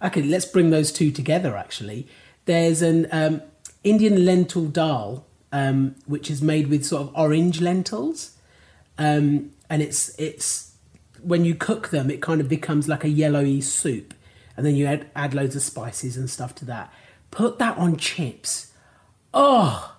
[0.03, 1.55] okay, let's bring those two together.
[1.55, 2.07] Actually,
[2.45, 3.41] there's an um,
[3.83, 8.37] Indian lentil dal, um, which is made with sort of orange lentils,
[8.97, 10.70] um, and it's it's
[11.23, 14.13] when you cook them, it kind of becomes like a yellowy soup,
[14.57, 16.93] and then you add add loads of spices and stuff to that.
[17.31, 18.71] Put that on chips.
[19.33, 19.95] Oh,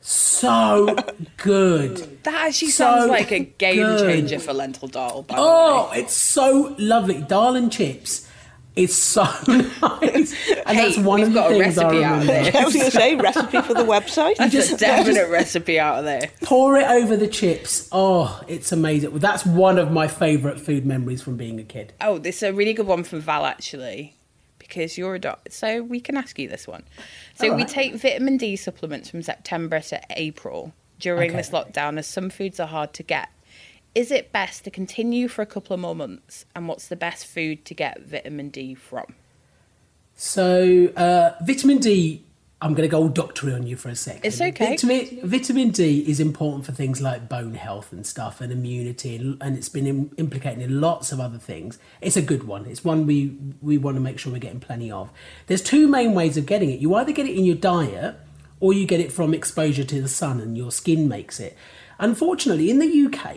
[0.00, 0.94] so
[1.38, 2.22] good.
[2.24, 4.00] That actually So sounds like a game good.
[4.00, 5.22] changer for lentil dal.
[5.22, 5.98] By Oh, the way.
[6.02, 7.20] it's so lovely.
[7.22, 8.27] Dal and chips
[8.76, 9.78] is so nice.
[9.82, 12.58] And that's Hey, one we've of the got a things I recipe out remember.
[12.58, 14.36] I was going to say recipe for the website.
[14.36, 16.30] That's a definite recipe out of there.
[16.42, 17.88] Pour it over the chips.
[17.90, 19.10] Oh, it's amazing.
[19.10, 21.92] Well, that's one of my favourite food memories from being a kid.
[22.00, 24.14] Oh, this is a really good one from Val actually,
[24.58, 26.84] because you're a doctor, so we can ask you this one.
[27.34, 31.36] So All we take vitamin D supplements from September to April during Okay.
[31.38, 33.28] this lockdown, as some foods are hard to get.
[33.94, 36.44] Is it best to continue for a couple of more months?
[36.54, 39.14] And what's the best food to get vitamin D from?
[40.14, 42.24] So, uh, vitamin D,
[42.60, 44.24] I'm going to go all doctory on you for a second.
[44.24, 44.70] It's okay.
[44.70, 49.40] Vitamin, vitamin D is important for things like bone health and stuff and immunity, and,
[49.40, 51.78] and it's been im- implicated in lots of other things.
[52.00, 52.66] It's a good one.
[52.66, 55.10] It's one we, we want to make sure we're getting plenty of.
[55.46, 56.80] There's two main ways of getting it.
[56.80, 58.16] You either get it in your diet
[58.58, 61.56] or you get it from exposure to the sun and your skin makes it.
[62.00, 63.36] Unfortunately, in the UK,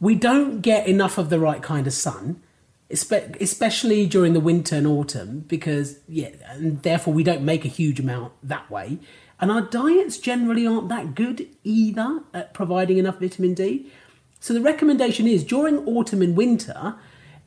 [0.00, 2.42] we don't get enough of the right kind of sun
[2.90, 8.00] especially during the winter and autumn, because yeah, and therefore we don't make a huge
[8.00, 8.98] amount that way.
[9.40, 13.90] And our diets generally aren't that good either at providing enough vitamin D.
[14.40, 16.96] So the recommendation is during autumn and winter,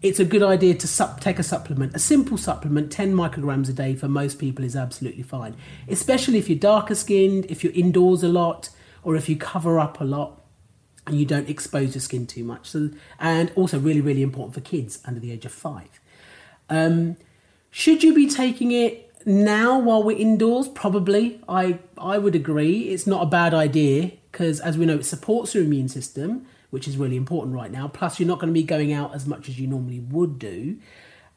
[0.01, 1.95] it's a good idea to sup- take a supplement.
[1.95, 5.55] A simple supplement, 10 micrograms a day for most people is absolutely fine,
[5.87, 8.69] especially if you're darker skinned, if you're indoors a lot,
[9.03, 10.42] or if you cover up a lot
[11.05, 12.69] and you don't expose your skin too much.
[12.69, 12.89] So,
[13.19, 15.99] and also really, really important for kids under the age of five.
[16.69, 17.17] Um,
[17.71, 20.67] should you be taking it now while we're indoors?
[20.67, 21.41] Probably.
[21.47, 22.89] I I would agree.
[22.89, 26.87] It's not a bad idea because, as we know, it supports your immune system, which
[26.87, 27.87] is really important right now.
[27.87, 30.77] Plus, you're not going to be going out as much as you normally would do.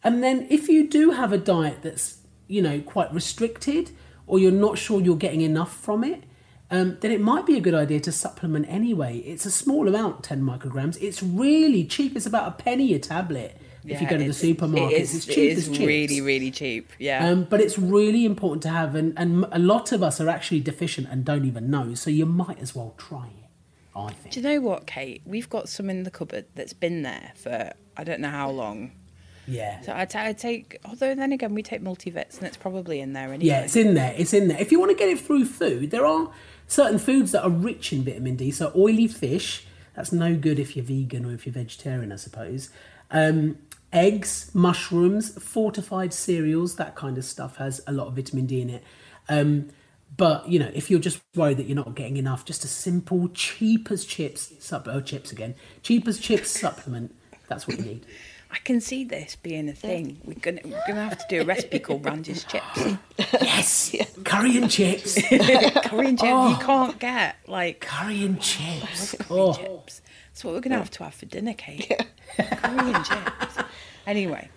[0.05, 3.91] And then, if you do have a diet that's you know quite restricted,
[4.27, 6.23] or you're not sure you're getting enough from it,
[6.71, 9.19] um, then it might be a good idea to supplement anyway.
[9.19, 11.01] It's a small amount, 10 micrograms.
[11.01, 12.17] It's really cheap.
[12.17, 14.99] It's about a penny a tablet if you go to the supermarket.
[14.99, 16.91] It is, it's cheap is as really, really cheap.
[16.99, 17.29] Yeah.
[17.29, 20.61] Um, but it's really important to have, and, and a lot of us are actually
[20.61, 23.51] deficient and don't even know, so you might as well try it,
[23.99, 24.35] I think.
[24.35, 25.23] Do you know what, Kate?
[25.25, 28.93] We've got some in the cupboard that's been there for I don't know how long.
[29.49, 29.81] Yeah.
[29.83, 33.47] So I take, although then again we take multivits and it's probably in there anyway.
[33.47, 34.13] Yeah, it's in there.
[34.17, 34.61] It's in there.
[34.61, 36.31] If you want to get it through food, there are
[36.67, 38.51] certain foods that are rich in vitamin D.
[38.51, 42.71] So oily fish, that's no good if you're vegan or if you're vegetarian, I suppose.
[43.11, 43.59] Um,
[43.93, 48.71] eggs, mushrooms, fortified cereals, that kind of stuff has a lot of vitamin D in
[48.71, 48.85] it.
[49.29, 49.71] Um,
[50.17, 53.29] but you know, if you're just worried that you're not getting enough, just a simple,
[53.29, 57.15] cheap as chips, sup- oh, chips again, cheap as chips supplement.
[57.49, 58.07] That's what you need.
[58.51, 60.21] I can see this being a thing.
[60.25, 62.81] We're gonna we're gonna have to do a recipe called Randy's chips.
[63.41, 66.49] Yes, curry and chips, Curry and chips Oh.
[66.51, 69.15] you can't get like curry and chips.
[69.19, 70.01] curry Oh, chips.
[70.29, 71.89] That's what we're gonna have to have for dinner, Kate.
[72.37, 73.57] curry and chips.
[74.07, 74.49] Anyway.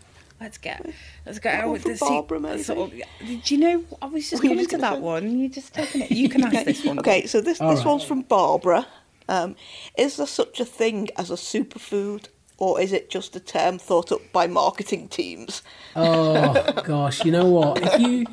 [0.42, 0.86] Let's get
[1.26, 2.64] let's go out with from the Barbara, maybe?
[2.64, 3.00] sort of-
[3.44, 3.84] Do you know?
[4.02, 5.38] I was just Were coming just to gonna that say- one.
[5.38, 6.12] You just taking it.
[6.12, 6.98] You can ask this one.
[7.00, 7.88] Okay, so this All this right.
[7.88, 8.88] one's from Barbara.
[9.28, 9.58] Um,
[9.98, 12.28] is there such a thing as a superfood,
[12.60, 15.64] or is it just a term thought up by marketing teams?
[15.96, 17.82] Oh gosh, you know what?
[17.82, 18.26] If you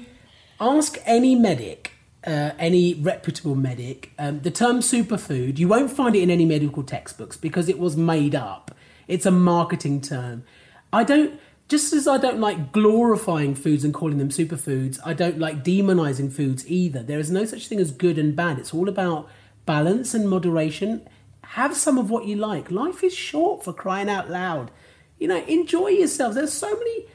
[0.60, 1.92] ask any medic,
[2.26, 6.82] uh, any reputable medic, um, the term superfood, you won't find it in any medical
[6.82, 8.72] textbooks because it was made up.
[9.06, 10.44] It's a marketing term.
[10.92, 11.40] I don't.
[11.68, 16.32] Just as I don't like glorifying foods and calling them superfoods, I don't like demonizing
[16.32, 17.02] foods either.
[17.02, 18.60] There is no such thing as good and bad.
[18.60, 19.28] It's all about
[19.64, 21.08] balance and moderation.
[21.56, 22.70] Have some of what you like.
[22.70, 24.70] Life is short for crying out loud.
[25.18, 26.36] You know, enjoy yourselves.
[26.36, 27.06] There's so many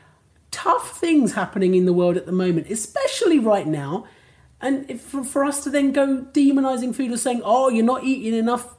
[0.49, 4.07] tough things happening in the world at the moment, especially right now.
[4.59, 8.33] And for, for us to then go demonizing food or saying, oh, you're not eating
[8.33, 8.75] enough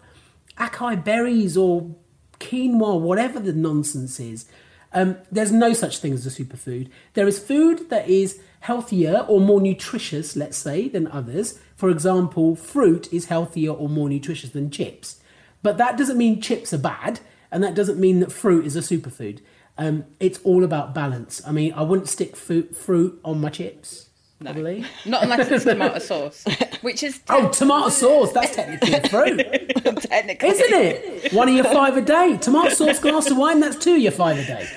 [0.58, 1.94] acai berries or
[2.40, 4.46] quinoa, whatever the nonsense is,
[4.92, 6.90] um, there's no such thing as a superfood.
[7.14, 11.60] There is food that is healthier or more nutritious, let's say, than others.
[11.76, 15.20] For example, fruit is healthier or more nutritious than chips.
[15.62, 17.20] But that doesn't mean chips are bad,
[17.50, 19.40] and that doesn't mean that fruit is a superfood.
[19.78, 21.40] Um, it's all about balance.
[21.46, 24.08] I mean, I wouldn't stick fruit, fruit on my chips.
[24.40, 24.84] Probably.
[25.06, 26.44] Not unless it's tomato sauce,
[26.80, 28.32] which is Oh, tomato sauce.
[28.32, 29.38] That's technically a fruit.
[30.02, 31.32] technically, Isn't it?
[31.32, 32.36] One of your five a day.
[32.40, 34.68] Tomato sauce, glass of wine, that's two of your five a day.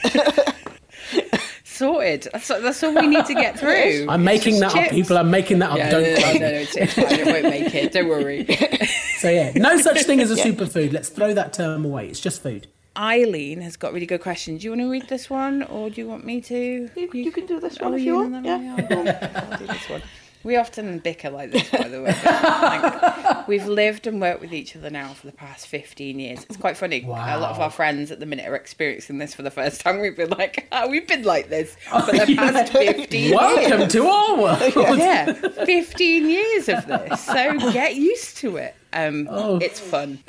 [1.75, 2.27] sorted.
[2.31, 4.07] That's, that's all we need to get through.
[4.09, 5.17] I'm making that It's up, people.
[5.17, 5.77] I'm making that up.
[5.77, 6.39] Yeah, Don't no, no, quote no, me.
[6.39, 7.05] no, it's, it's fine.
[7.19, 7.91] It won't make it.
[7.91, 8.47] Don't worry.
[9.17, 10.91] So, yeah, no such thing as a superfood.
[10.91, 12.09] Let's throw that term away.
[12.09, 12.67] It's just food.
[12.97, 14.61] Eileen has got really good questions.
[14.61, 16.89] Do you want to read this one, or do you want me to?
[16.95, 18.45] You, you can do this Oh, one if you and want.
[18.45, 18.75] Yeah.
[18.77, 20.01] I'll, I'll do this one.
[20.45, 22.15] We often bicker like this, by the way.
[22.23, 26.43] Like, we've lived and worked with each other now for the past 15 years.
[26.47, 27.01] It's quite funny.
[27.03, 29.99] A lot of our friends at the minute are experiencing this for the first time.
[29.99, 33.91] We've been like, oh, we've been like this for the past 15 Welcome years.
[33.93, 34.97] to our world.
[34.99, 37.21] Yeah, 15 years of this.
[37.25, 38.75] So get used to it.
[38.93, 39.58] Um, Oh.
[39.58, 40.19] It's fun.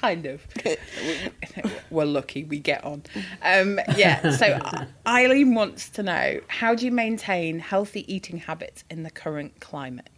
[0.00, 0.46] Kind of.
[1.90, 3.02] We're lucky we get on.
[3.42, 4.60] Um, yeah, so
[5.06, 10.08] Eileen wants to know how do you maintain healthy eating habits in the current climate?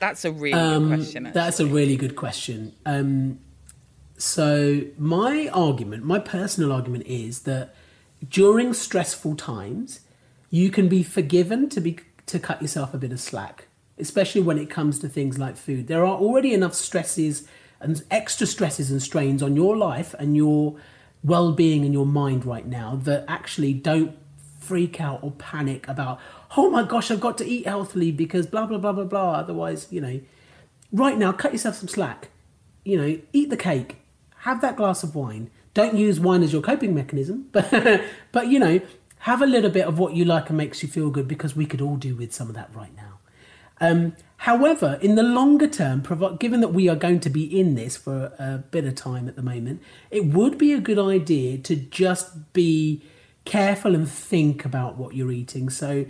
[0.00, 1.30] That's a really Um, good question.
[1.32, 2.74] That's a really good question.
[2.84, 3.38] Um,
[4.18, 7.74] so, my argument, my personal argument is that
[8.28, 10.00] during stressful times,
[10.50, 13.66] you can be forgiven to be to cut yourself a bit of slack,
[13.98, 15.86] especially when it comes to things like food.
[15.86, 17.48] There are already enough stresses
[17.82, 20.76] and extra stresses and strains on your life and your
[21.24, 24.16] well-being and your mind right now that actually don't
[24.58, 26.20] freak out or panic about
[26.56, 29.88] oh my gosh i've got to eat healthily because blah blah blah blah blah otherwise
[29.90, 30.20] you know.
[30.92, 32.28] Right now cut yourself some slack.
[32.84, 33.96] You know eat the cake.
[34.40, 35.50] Have that glass of wine.
[35.74, 38.80] Don't use wine as your coping mechanism but but you know
[39.20, 41.64] have a little bit of what you like and makes you feel good because we
[41.64, 43.20] could all do with some of that right now.
[43.80, 46.02] Um, however, in the longer term,
[46.38, 49.36] given that we are going to be in this for a bit of time at
[49.36, 53.02] the moment, it would be a good idea to just be
[53.44, 55.70] careful and think about what you're eating.
[55.70, 56.06] So,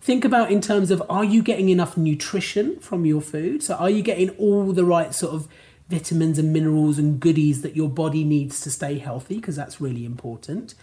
[0.00, 3.62] think about in terms of are you getting enough nutrition from your food?
[3.62, 5.46] So, are you getting all the right sort of
[5.88, 9.36] vitamins and minerals and goodies that your body needs to stay healthy?
[9.36, 10.74] Because that's really important.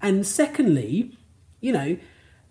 [0.00, 1.16] And secondly,
[1.60, 1.98] you know,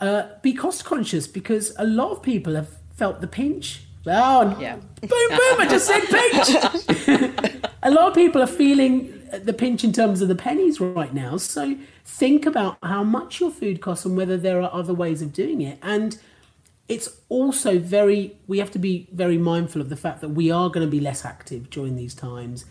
[0.01, 3.83] uh, be cost conscious because a lot of people have felt the pinch.
[4.05, 4.75] Oh, Yeah.
[5.01, 5.59] boom, boom!
[5.59, 7.65] I just said pinch.
[7.83, 11.37] a lot of people are feeling the pinch in terms of the pennies right now.
[11.37, 15.33] So think about how much your food costs and whether there are other ways of
[15.33, 15.77] doing it.
[15.81, 16.17] And
[16.87, 20.69] it's also very, we have to be very mindful of the fact that we are
[20.69, 22.65] going to be less active during these times.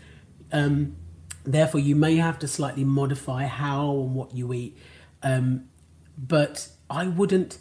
[0.51, 0.95] Um,
[1.43, 4.75] therefore, you may have to slightly modify how and what you eat.
[5.21, 5.65] Um,
[6.17, 7.59] but I wouldn't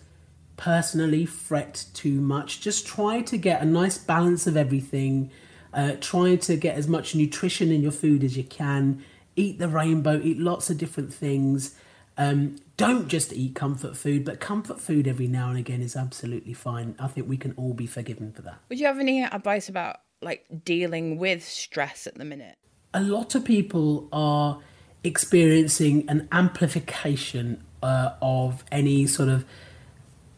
[0.56, 2.60] personally fret too much.
[2.60, 5.30] Just try to get a nice balance of everything.
[5.72, 9.04] Uh, try to get as much nutrition in your food as you can.
[9.36, 11.74] Eat the rainbow, eat lots of different things.
[12.18, 16.54] Um, don't just eat comfort food, but comfort food every now and again is absolutely
[16.54, 16.94] fine.
[16.98, 18.60] I think we can all be forgiven for that.
[18.70, 22.56] Would you have any advice about like dealing with stress at the minute?
[22.96, 24.58] a lot of people are
[25.04, 29.44] experiencing an amplification uh, of any sort of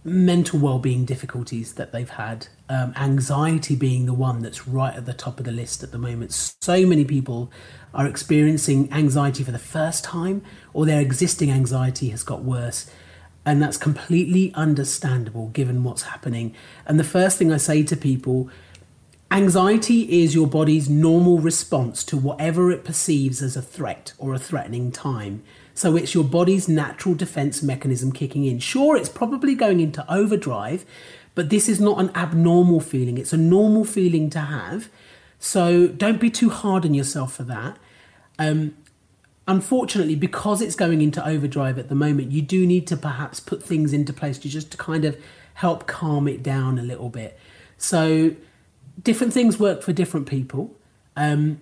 [0.04, 5.12] mental well-being difficulties that they've had um, anxiety being the one that's right at the
[5.12, 7.50] top of the list at the moment so many people
[7.92, 12.90] are experiencing anxiety for the first time or their existing anxiety has got worse
[13.44, 16.54] and that's completely understandable given what's happening
[16.86, 18.48] and the first thing i say to people
[19.30, 24.38] Anxiety is your body's normal response to whatever it perceives as a threat or a
[24.38, 25.42] threatening time.
[25.78, 28.58] So it's your body's natural defense mechanism kicking in.
[28.58, 30.84] Sure, it's probably going into overdrive,
[31.36, 33.16] but this is not an abnormal feeling.
[33.16, 34.88] It's a normal feeling to have.
[35.38, 37.78] So don't be too hard on yourself for that.
[38.40, 38.76] Um,
[39.46, 43.62] unfortunately, because it's going into overdrive at the moment, you do need to perhaps put
[43.62, 45.16] things into place to just to kind of
[45.54, 47.38] help calm it down a little bit.
[47.76, 48.34] So
[49.00, 50.74] different things work for different people.
[51.16, 51.60] Um,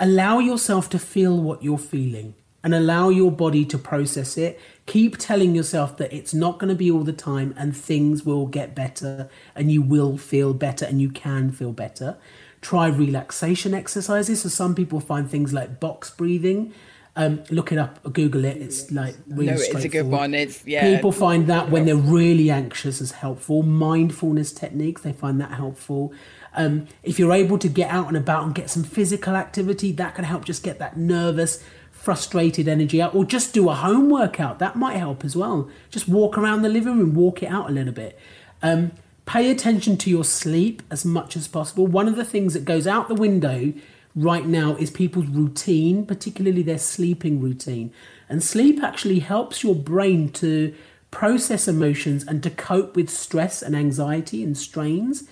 [0.00, 4.60] allow yourself to feel what you're feeling and allow your body to process it.
[4.86, 8.46] Keep telling yourself that it's not going to be all the time and things will
[8.46, 12.18] get better and you will feel better and you can feel better.
[12.60, 14.42] Try relaxation exercises.
[14.42, 16.74] So, some people find things like box breathing.
[17.16, 18.58] Um, look it up, Google it.
[18.58, 20.32] It's like really No, it's a good one.
[20.32, 20.94] It's- yeah.
[20.94, 23.62] People find that when they're really anxious is helpful.
[23.62, 26.12] Mindfulness techniques, they find that helpful.
[26.54, 30.14] Um, if you're able to get out and about and get some physical activity, that
[30.14, 31.62] can help just get that nervous,
[32.00, 33.14] frustrated energy out.
[33.14, 35.68] Or just do a home workout, that might help as well.
[35.90, 38.18] Just walk around the living room, walk it out a little bit.
[38.62, 38.92] Um,
[39.26, 41.86] pay attention to your sleep as much as possible.
[41.86, 43.74] One of the things that goes out the window
[44.16, 47.92] right now is people's routine, particularly their sleeping routine.
[48.30, 50.74] And sleep actually helps your brain to
[51.10, 55.24] process emotions and to cope with stress and anxiety and strains.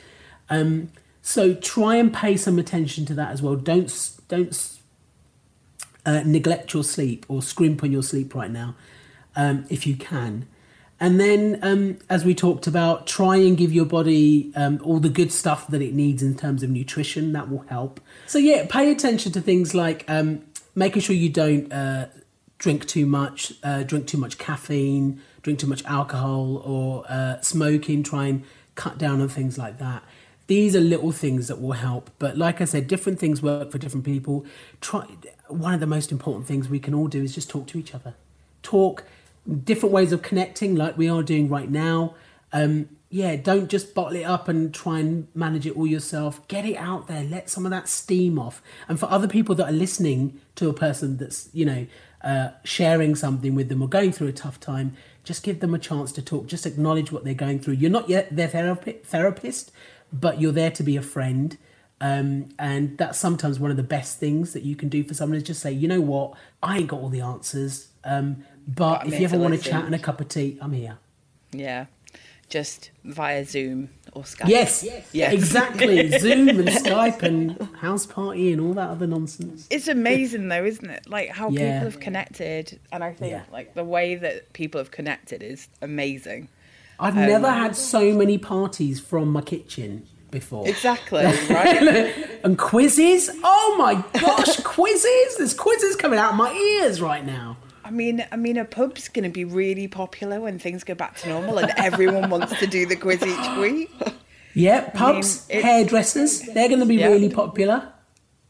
[0.51, 0.91] Um,
[1.23, 3.57] so try and pay some attention to that as well.
[3.57, 4.78] Don't don't
[6.09, 8.75] uh, neglect your sleep or scrimp on your sleep right now
[9.37, 10.49] um, if you can.
[10.99, 15.11] And then, um, as we talked about, try and give your body um, all the
[15.11, 17.33] good stuff that it needs in terms of nutrition.
[17.35, 18.01] That will help.
[18.27, 20.45] So, yeah, pay attention to things like um,
[20.75, 22.09] making sure you don't uh,
[22.57, 28.03] drink too much, uh, drink too much caffeine, drink too much alcohol, or uh, smoking.
[28.03, 28.45] Try and
[28.75, 30.03] cut down on things like that.
[30.49, 32.11] These are little things that will help.
[32.19, 34.45] But, like I said, different things work for different people.
[34.81, 35.07] Try.
[35.47, 37.95] One of the most important things we can all do is just talk to each
[37.95, 38.15] other.
[38.63, 39.05] Talk
[39.65, 42.15] different ways of connecting like we are doing right now
[42.53, 46.67] um, yeah don't just bottle it up and try and manage it all yourself get
[46.67, 49.73] it out there let some of that steam off and for other people that are
[49.73, 51.87] listening to a person that's you know
[52.23, 54.95] uh, sharing something with them or going through a tough time
[55.25, 58.09] just give them a chance to talk just acknowledge what they're going through you're not
[58.09, 59.73] yet their therapist
[60.13, 61.57] but you're there to be a friend
[62.01, 65.37] um, and that's sometimes one of the best things that you can do for someone
[65.37, 69.13] is just say you know what i ain't got all the answers um, but I'm
[69.13, 70.99] if you ever want to chat and a cup of tea, I'm here.
[71.53, 71.87] Yeah.
[72.49, 74.49] Just via Zoom or Skype.
[74.49, 75.33] Yes, Yes.
[75.33, 76.09] exactly.
[76.19, 79.67] Zoom and Skype and house party and all that other nonsense.
[79.71, 81.09] It's amazing though, isn't it?
[81.09, 81.59] Like how Yeah.
[81.81, 83.43] people have connected, and I think Yeah.
[83.53, 86.49] like the way that people have connected is amazing.
[87.01, 90.67] I've Um, never had so many parties from my kitchen before.
[90.69, 92.15] Exactly, right?
[92.45, 93.31] and quizzes.
[93.45, 95.37] Oh my gosh, quizzes!
[95.39, 97.57] There's quizzes coming out of my ears right now.
[97.85, 101.17] I mean, I mean, a pub's going to be really popular when things go back
[101.19, 103.91] to normal, and everyone wants to do the quiz each week.
[104.55, 107.07] Yeah, pubs, it- hairdressers, they're going to be Yeah.
[107.09, 107.89] really popular.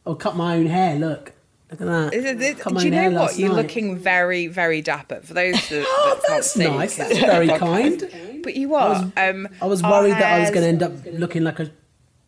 [0.07, 0.97] I'll cut my own hair.
[0.99, 1.33] Look,
[1.71, 2.15] look at that.
[2.15, 3.39] Is it- it- do you know what?
[3.39, 3.57] You're night.
[3.63, 5.21] looking very, very dapper.
[5.23, 6.97] For those that, Oh, that can't that's see, nice.
[6.97, 8.41] That's very kind.
[8.43, 9.11] But you are.
[9.17, 11.71] um, I was our worried that I was going to end up looking like a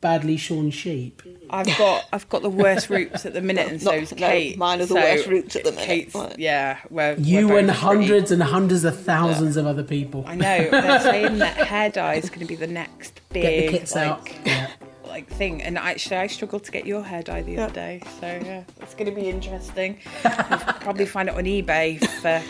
[0.01, 1.23] badly shorn sheep.
[1.51, 4.57] I've got I've got the worst roots at the minute, and Not- so's no, Kate.
[4.57, 5.87] mine are the So worst roots at the minute.
[5.87, 10.25] Kate's, yeah, we're, You we're and hundreds pretty- and hundreds of thousands of other people.
[10.27, 13.67] I know they're saying that hair dye is going to be the next big Get
[13.73, 14.29] the kits like, out.
[14.47, 14.71] Yeah.
[15.11, 15.61] Like thing.
[15.61, 18.95] And actually, I struggled to get your hair dye the other day, so yeah, it's
[18.95, 19.99] going to be interesting.
[20.25, 22.41] We'll probably find it on eBay for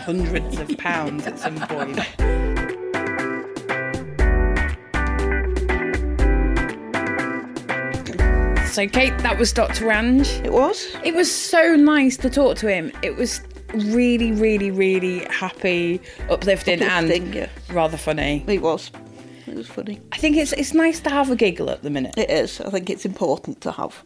[0.00, 1.96] hundreds of pounds at some point.
[8.68, 9.86] So, Kate, that was Dr.
[9.86, 10.44] Ranj.
[10.44, 10.86] It was.
[11.04, 12.92] It was so nice to talk to him.
[13.02, 13.40] It was
[13.74, 17.48] really, really, really happy, uplifting, Uplifting, and yeah.
[17.72, 18.44] rather funny.
[18.46, 18.92] It was.
[19.50, 20.00] It was funny.
[20.12, 22.14] I think it's it's nice to have a giggle at the minute.
[22.16, 22.60] It is.
[22.60, 24.04] I think it's important to have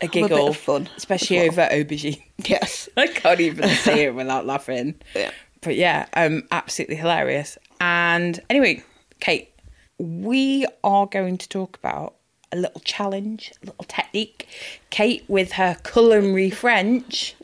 [0.00, 1.48] a have a giggle, of fun especially well.
[1.48, 2.22] over aubergine.
[2.48, 2.88] Yes.
[2.96, 4.94] I can't even say it without laughing.
[5.14, 5.30] Yeah.
[5.60, 7.58] But yeah, um, absolutely hilarious.
[7.80, 8.82] And anyway,
[9.20, 9.52] Kate,
[9.98, 12.14] we are going to talk about
[12.52, 14.48] a little challenge, a little technique.
[14.88, 17.36] Kate with her culinary French,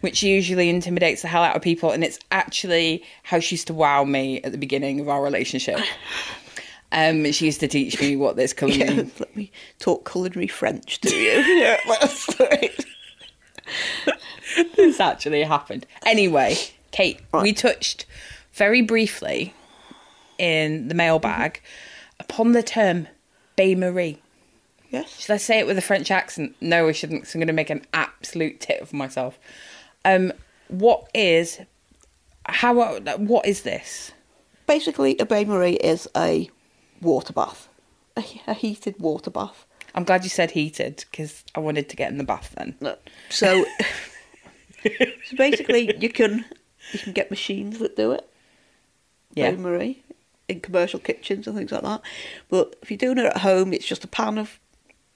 [0.00, 3.74] which usually intimidates the hell out of people, and it's actually how she used to
[3.74, 5.80] wow me at the beginning of our relationship.
[6.92, 11.14] Um, she used to teach me what this Yeah, let me talk culinary French to
[11.14, 11.30] you.
[11.60, 12.84] yeah, that's right.
[14.76, 15.86] this actually happened.
[16.04, 16.56] Anyway,
[16.92, 18.06] Kate, we touched
[18.52, 19.52] very briefly
[20.38, 21.60] in the mailbag
[22.20, 23.08] upon the term
[23.56, 24.18] bain marie.
[24.90, 25.20] Yes.
[25.20, 26.54] Should I say it with a French accent?
[26.60, 27.24] No, I shouldn't.
[27.24, 29.38] 'cause I'm going to make an absolute tit of myself.
[30.04, 30.32] Um,
[30.68, 31.58] what is
[32.46, 32.74] how?
[33.16, 34.12] What is this?
[34.66, 36.48] Basically, a bain marie is a
[37.00, 37.68] water bath,
[38.16, 39.66] a, a heated water bath.
[39.94, 42.76] I'm glad you said heated because I wanted to get in the bath then.
[43.30, 43.64] So,
[44.82, 46.44] so basically, you can
[46.92, 48.28] you can get machines that do it.
[49.34, 49.52] Yeah.
[49.52, 50.02] Marie
[50.48, 52.00] in commercial kitchens and things like that.
[52.48, 54.58] But if you're doing it at home, it's just a pan of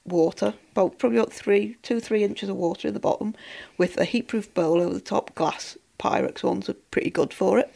[0.04, 3.34] water, about probably about three, two, three inches of water in the bottom,
[3.78, 5.34] with a heat-proof bowl over the top.
[5.34, 7.72] Glass Pyrex ones are pretty good for it.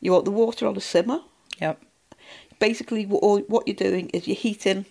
[0.00, 1.20] You want the water on a simmer.
[1.60, 1.82] Yep.
[2.58, 4.86] Basically, what, what you're doing is you're heating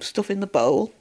[0.00, 0.92] stuff in the bowl,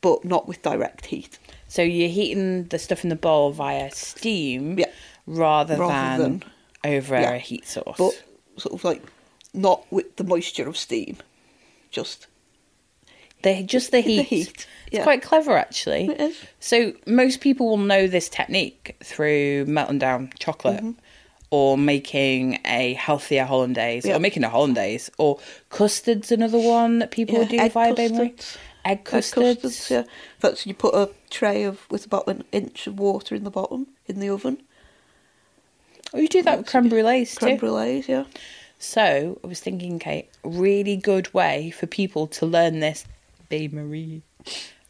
[0.00, 1.38] but not with direct heat.
[1.68, 4.86] So you're heating the stuff in the bowl via steam Yeah.
[5.26, 6.50] rather, Rather than, than-
[6.92, 7.32] over yeah.
[7.32, 7.96] a heat source.
[7.98, 8.22] but
[8.58, 9.02] sort of like
[9.52, 11.16] not with the moisture of steam,
[11.90, 12.26] just
[13.42, 14.16] the, just the heat.
[14.18, 14.48] the heat.
[14.48, 14.66] It's
[14.98, 15.02] yeah.
[15.02, 16.06] quite clever, actually.
[16.06, 16.36] It is.
[16.60, 20.90] So most people will know this technique through melting down chocolate Mm-hmm.
[21.50, 24.16] Or making a healthier hollandaise, Yeah.
[24.16, 25.38] or making a hollandaise, or
[25.70, 28.28] custard's another one that people would do egg via bain marie.
[28.30, 28.58] custards.
[28.84, 29.90] Egg Egg custards.
[29.90, 30.04] yeah.
[30.40, 33.86] That's you put a tray of with about an inch of water in the bottom
[34.06, 34.58] in the oven.
[36.14, 37.46] Oh, you do that with creme brulees too.
[37.46, 38.24] Creme brulees, yeah.
[38.78, 43.04] So I was thinking, Kate, really good way for people to learn this
[43.48, 44.22] bain marie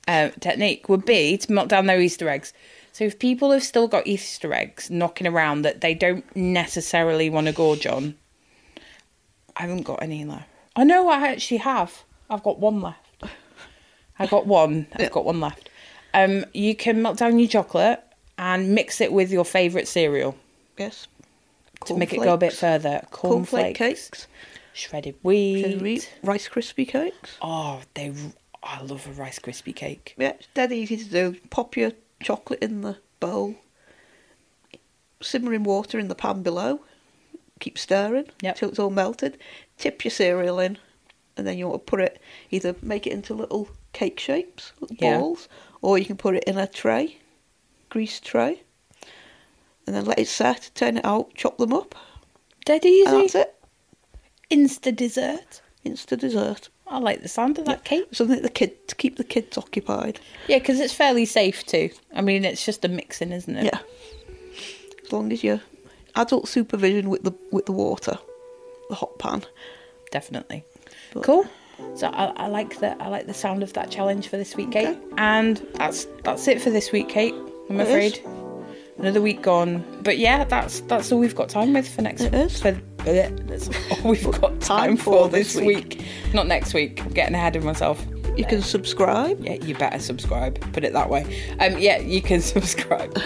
[0.09, 2.52] uh, technique would be to melt down their Easter eggs.
[2.92, 7.46] So if people have still got Easter eggs knocking around that they don't necessarily want
[7.46, 8.16] to gorge on,
[9.57, 10.48] I haven't got any left.
[10.74, 12.02] I know I actually have.
[12.30, 13.24] I've got one left.
[14.18, 14.86] I got one.
[14.94, 15.68] I've got one left.
[16.14, 18.02] Um, you can melt down your chocolate
[18.38, 20.34] and mix it with your favourite cereal
[20.78, 21.07] Yes.
[21.84, 23.02] to make it go a bit further.
[23.11, 24.26] Cornflake Cornflakes, cakes.
[24.72, 25.61] shredded wheat.
[25.61, 27.36] Shredded wheat, Rice crispy cakes.
[27.42, 28.12] Oh, they!
[28.66, 30.14] Oh, I love a rice crispy cake.
[30.18, 31.36] Yeah, it's dead easy to do.
[31.50, 31.92] Pop your
[32.22, 33.54] chocolate in the bowl.
[35.22, 36.80] Simmer in water in the pan below.
[37.60, 38.56] Keep stirring Yep.
[38.56, 39.38] till it's all melted.
[39.78, 40.78] Tip your cereal in,
[41.36, 44.96] and then you want to put it either make it into little cake shapes, little
[45.00, 45.18] Yeah.
[45.18, 45.48] balls,
[45.80, 47.18] or you can put it in a tray,
[47.88, 48.62] greased tray,
[49.86, 50.70] and then let it set.
[50.74, 51.94] Turn it out, chop them up,
[52.66, 53.04] Dead and easy.
[53.10, 53.54] that's it.
[54.50, 55.62] Insta dessert.
[55.84, 56.68] Insta dessert.
[56.89, 58.07] I like the sound of that cake.
[58.12, 60.20] Something the kid to keep the kids occupied.
[60.49, 61.91] Yeah, because it's fairly safe too.
[62.14, 63.64] I mean, it's just a mixing, isn't it?
[63.64, 63.78] Yeah.
[65.05, 65.61] As long as you
[66.14, 68.18] adult supervision with the with the water,
[68.89, 69.45] the hot pan.
[70.11, 70.64] definitely.
[71.12, 71.47] But- Cool.
[71.95, 74.70] So I, I like the I like the sound of that challenge for this week,
[74.72, 74.97] Kate.
[75.18, 77.34] And that's that's it for this week, Kate.
[77.68, 78.12] I'm It afraid.
[78.14, 78.20] is.
[78.99, 79.84] Another week gone.
[80.03, 82.62] But yeah, that's that's all we've got time with for next It is.
[82.62, 82.80] For,
[83.12, 86.04] that's all we've got time for this week.
[86.34, 87.02] Not next week.
[87.02, 88.04] I'm getting ahead of myself.
[88.36, 89.42] You can subscribe.
[89.44, 90.61] Yeah, you better subscribe.
[90.72, 91.22] Put it that way.
[91.61, 93.16] Um, yeah, you can subscribe.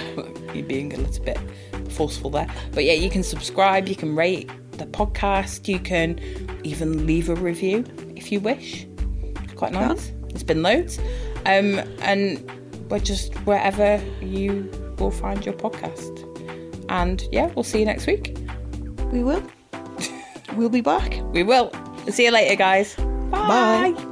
[0.55, 1.39] You're being a little bit
[1.91, 3.89] forceful there, but yeah, you can subscribe.
[3.89, 5.67] You can rate the podcast.
[5.67, 6.21] You can
[6.63, 7.85] even leave a review
[8.17, 8.87] if you wish.
[9.57, 10.13] Quite nice.
[10.29, 10.99] It's been loads,
[11.47, 12.51] um, and
[12.89, 16.27] we're just wherever you will find your podcast.
[16.89, 18.37] And yeah, we'll see you next week.
[19.13, 19.43] We will.
[20.55, 21.21] We'll be back.
[21.33, 21.71] We will.
[22.11, 22.95] See you later, guys.
[23.31, 23.93] Bye.
[23.95, 24.11] Bye.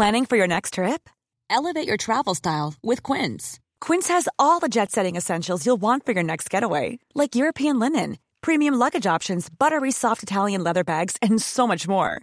[0.00, 1.10] Planning for your next trip?
[1.50, 3.60] Elevate your travel style with Quince.
[3.82, 7.78] Quince has all the jet setting essentials you'll want for your next getaway, like European
[7.78, 12.22] linen, premium luggage options, buttery soft Italian leather bags, and so much more.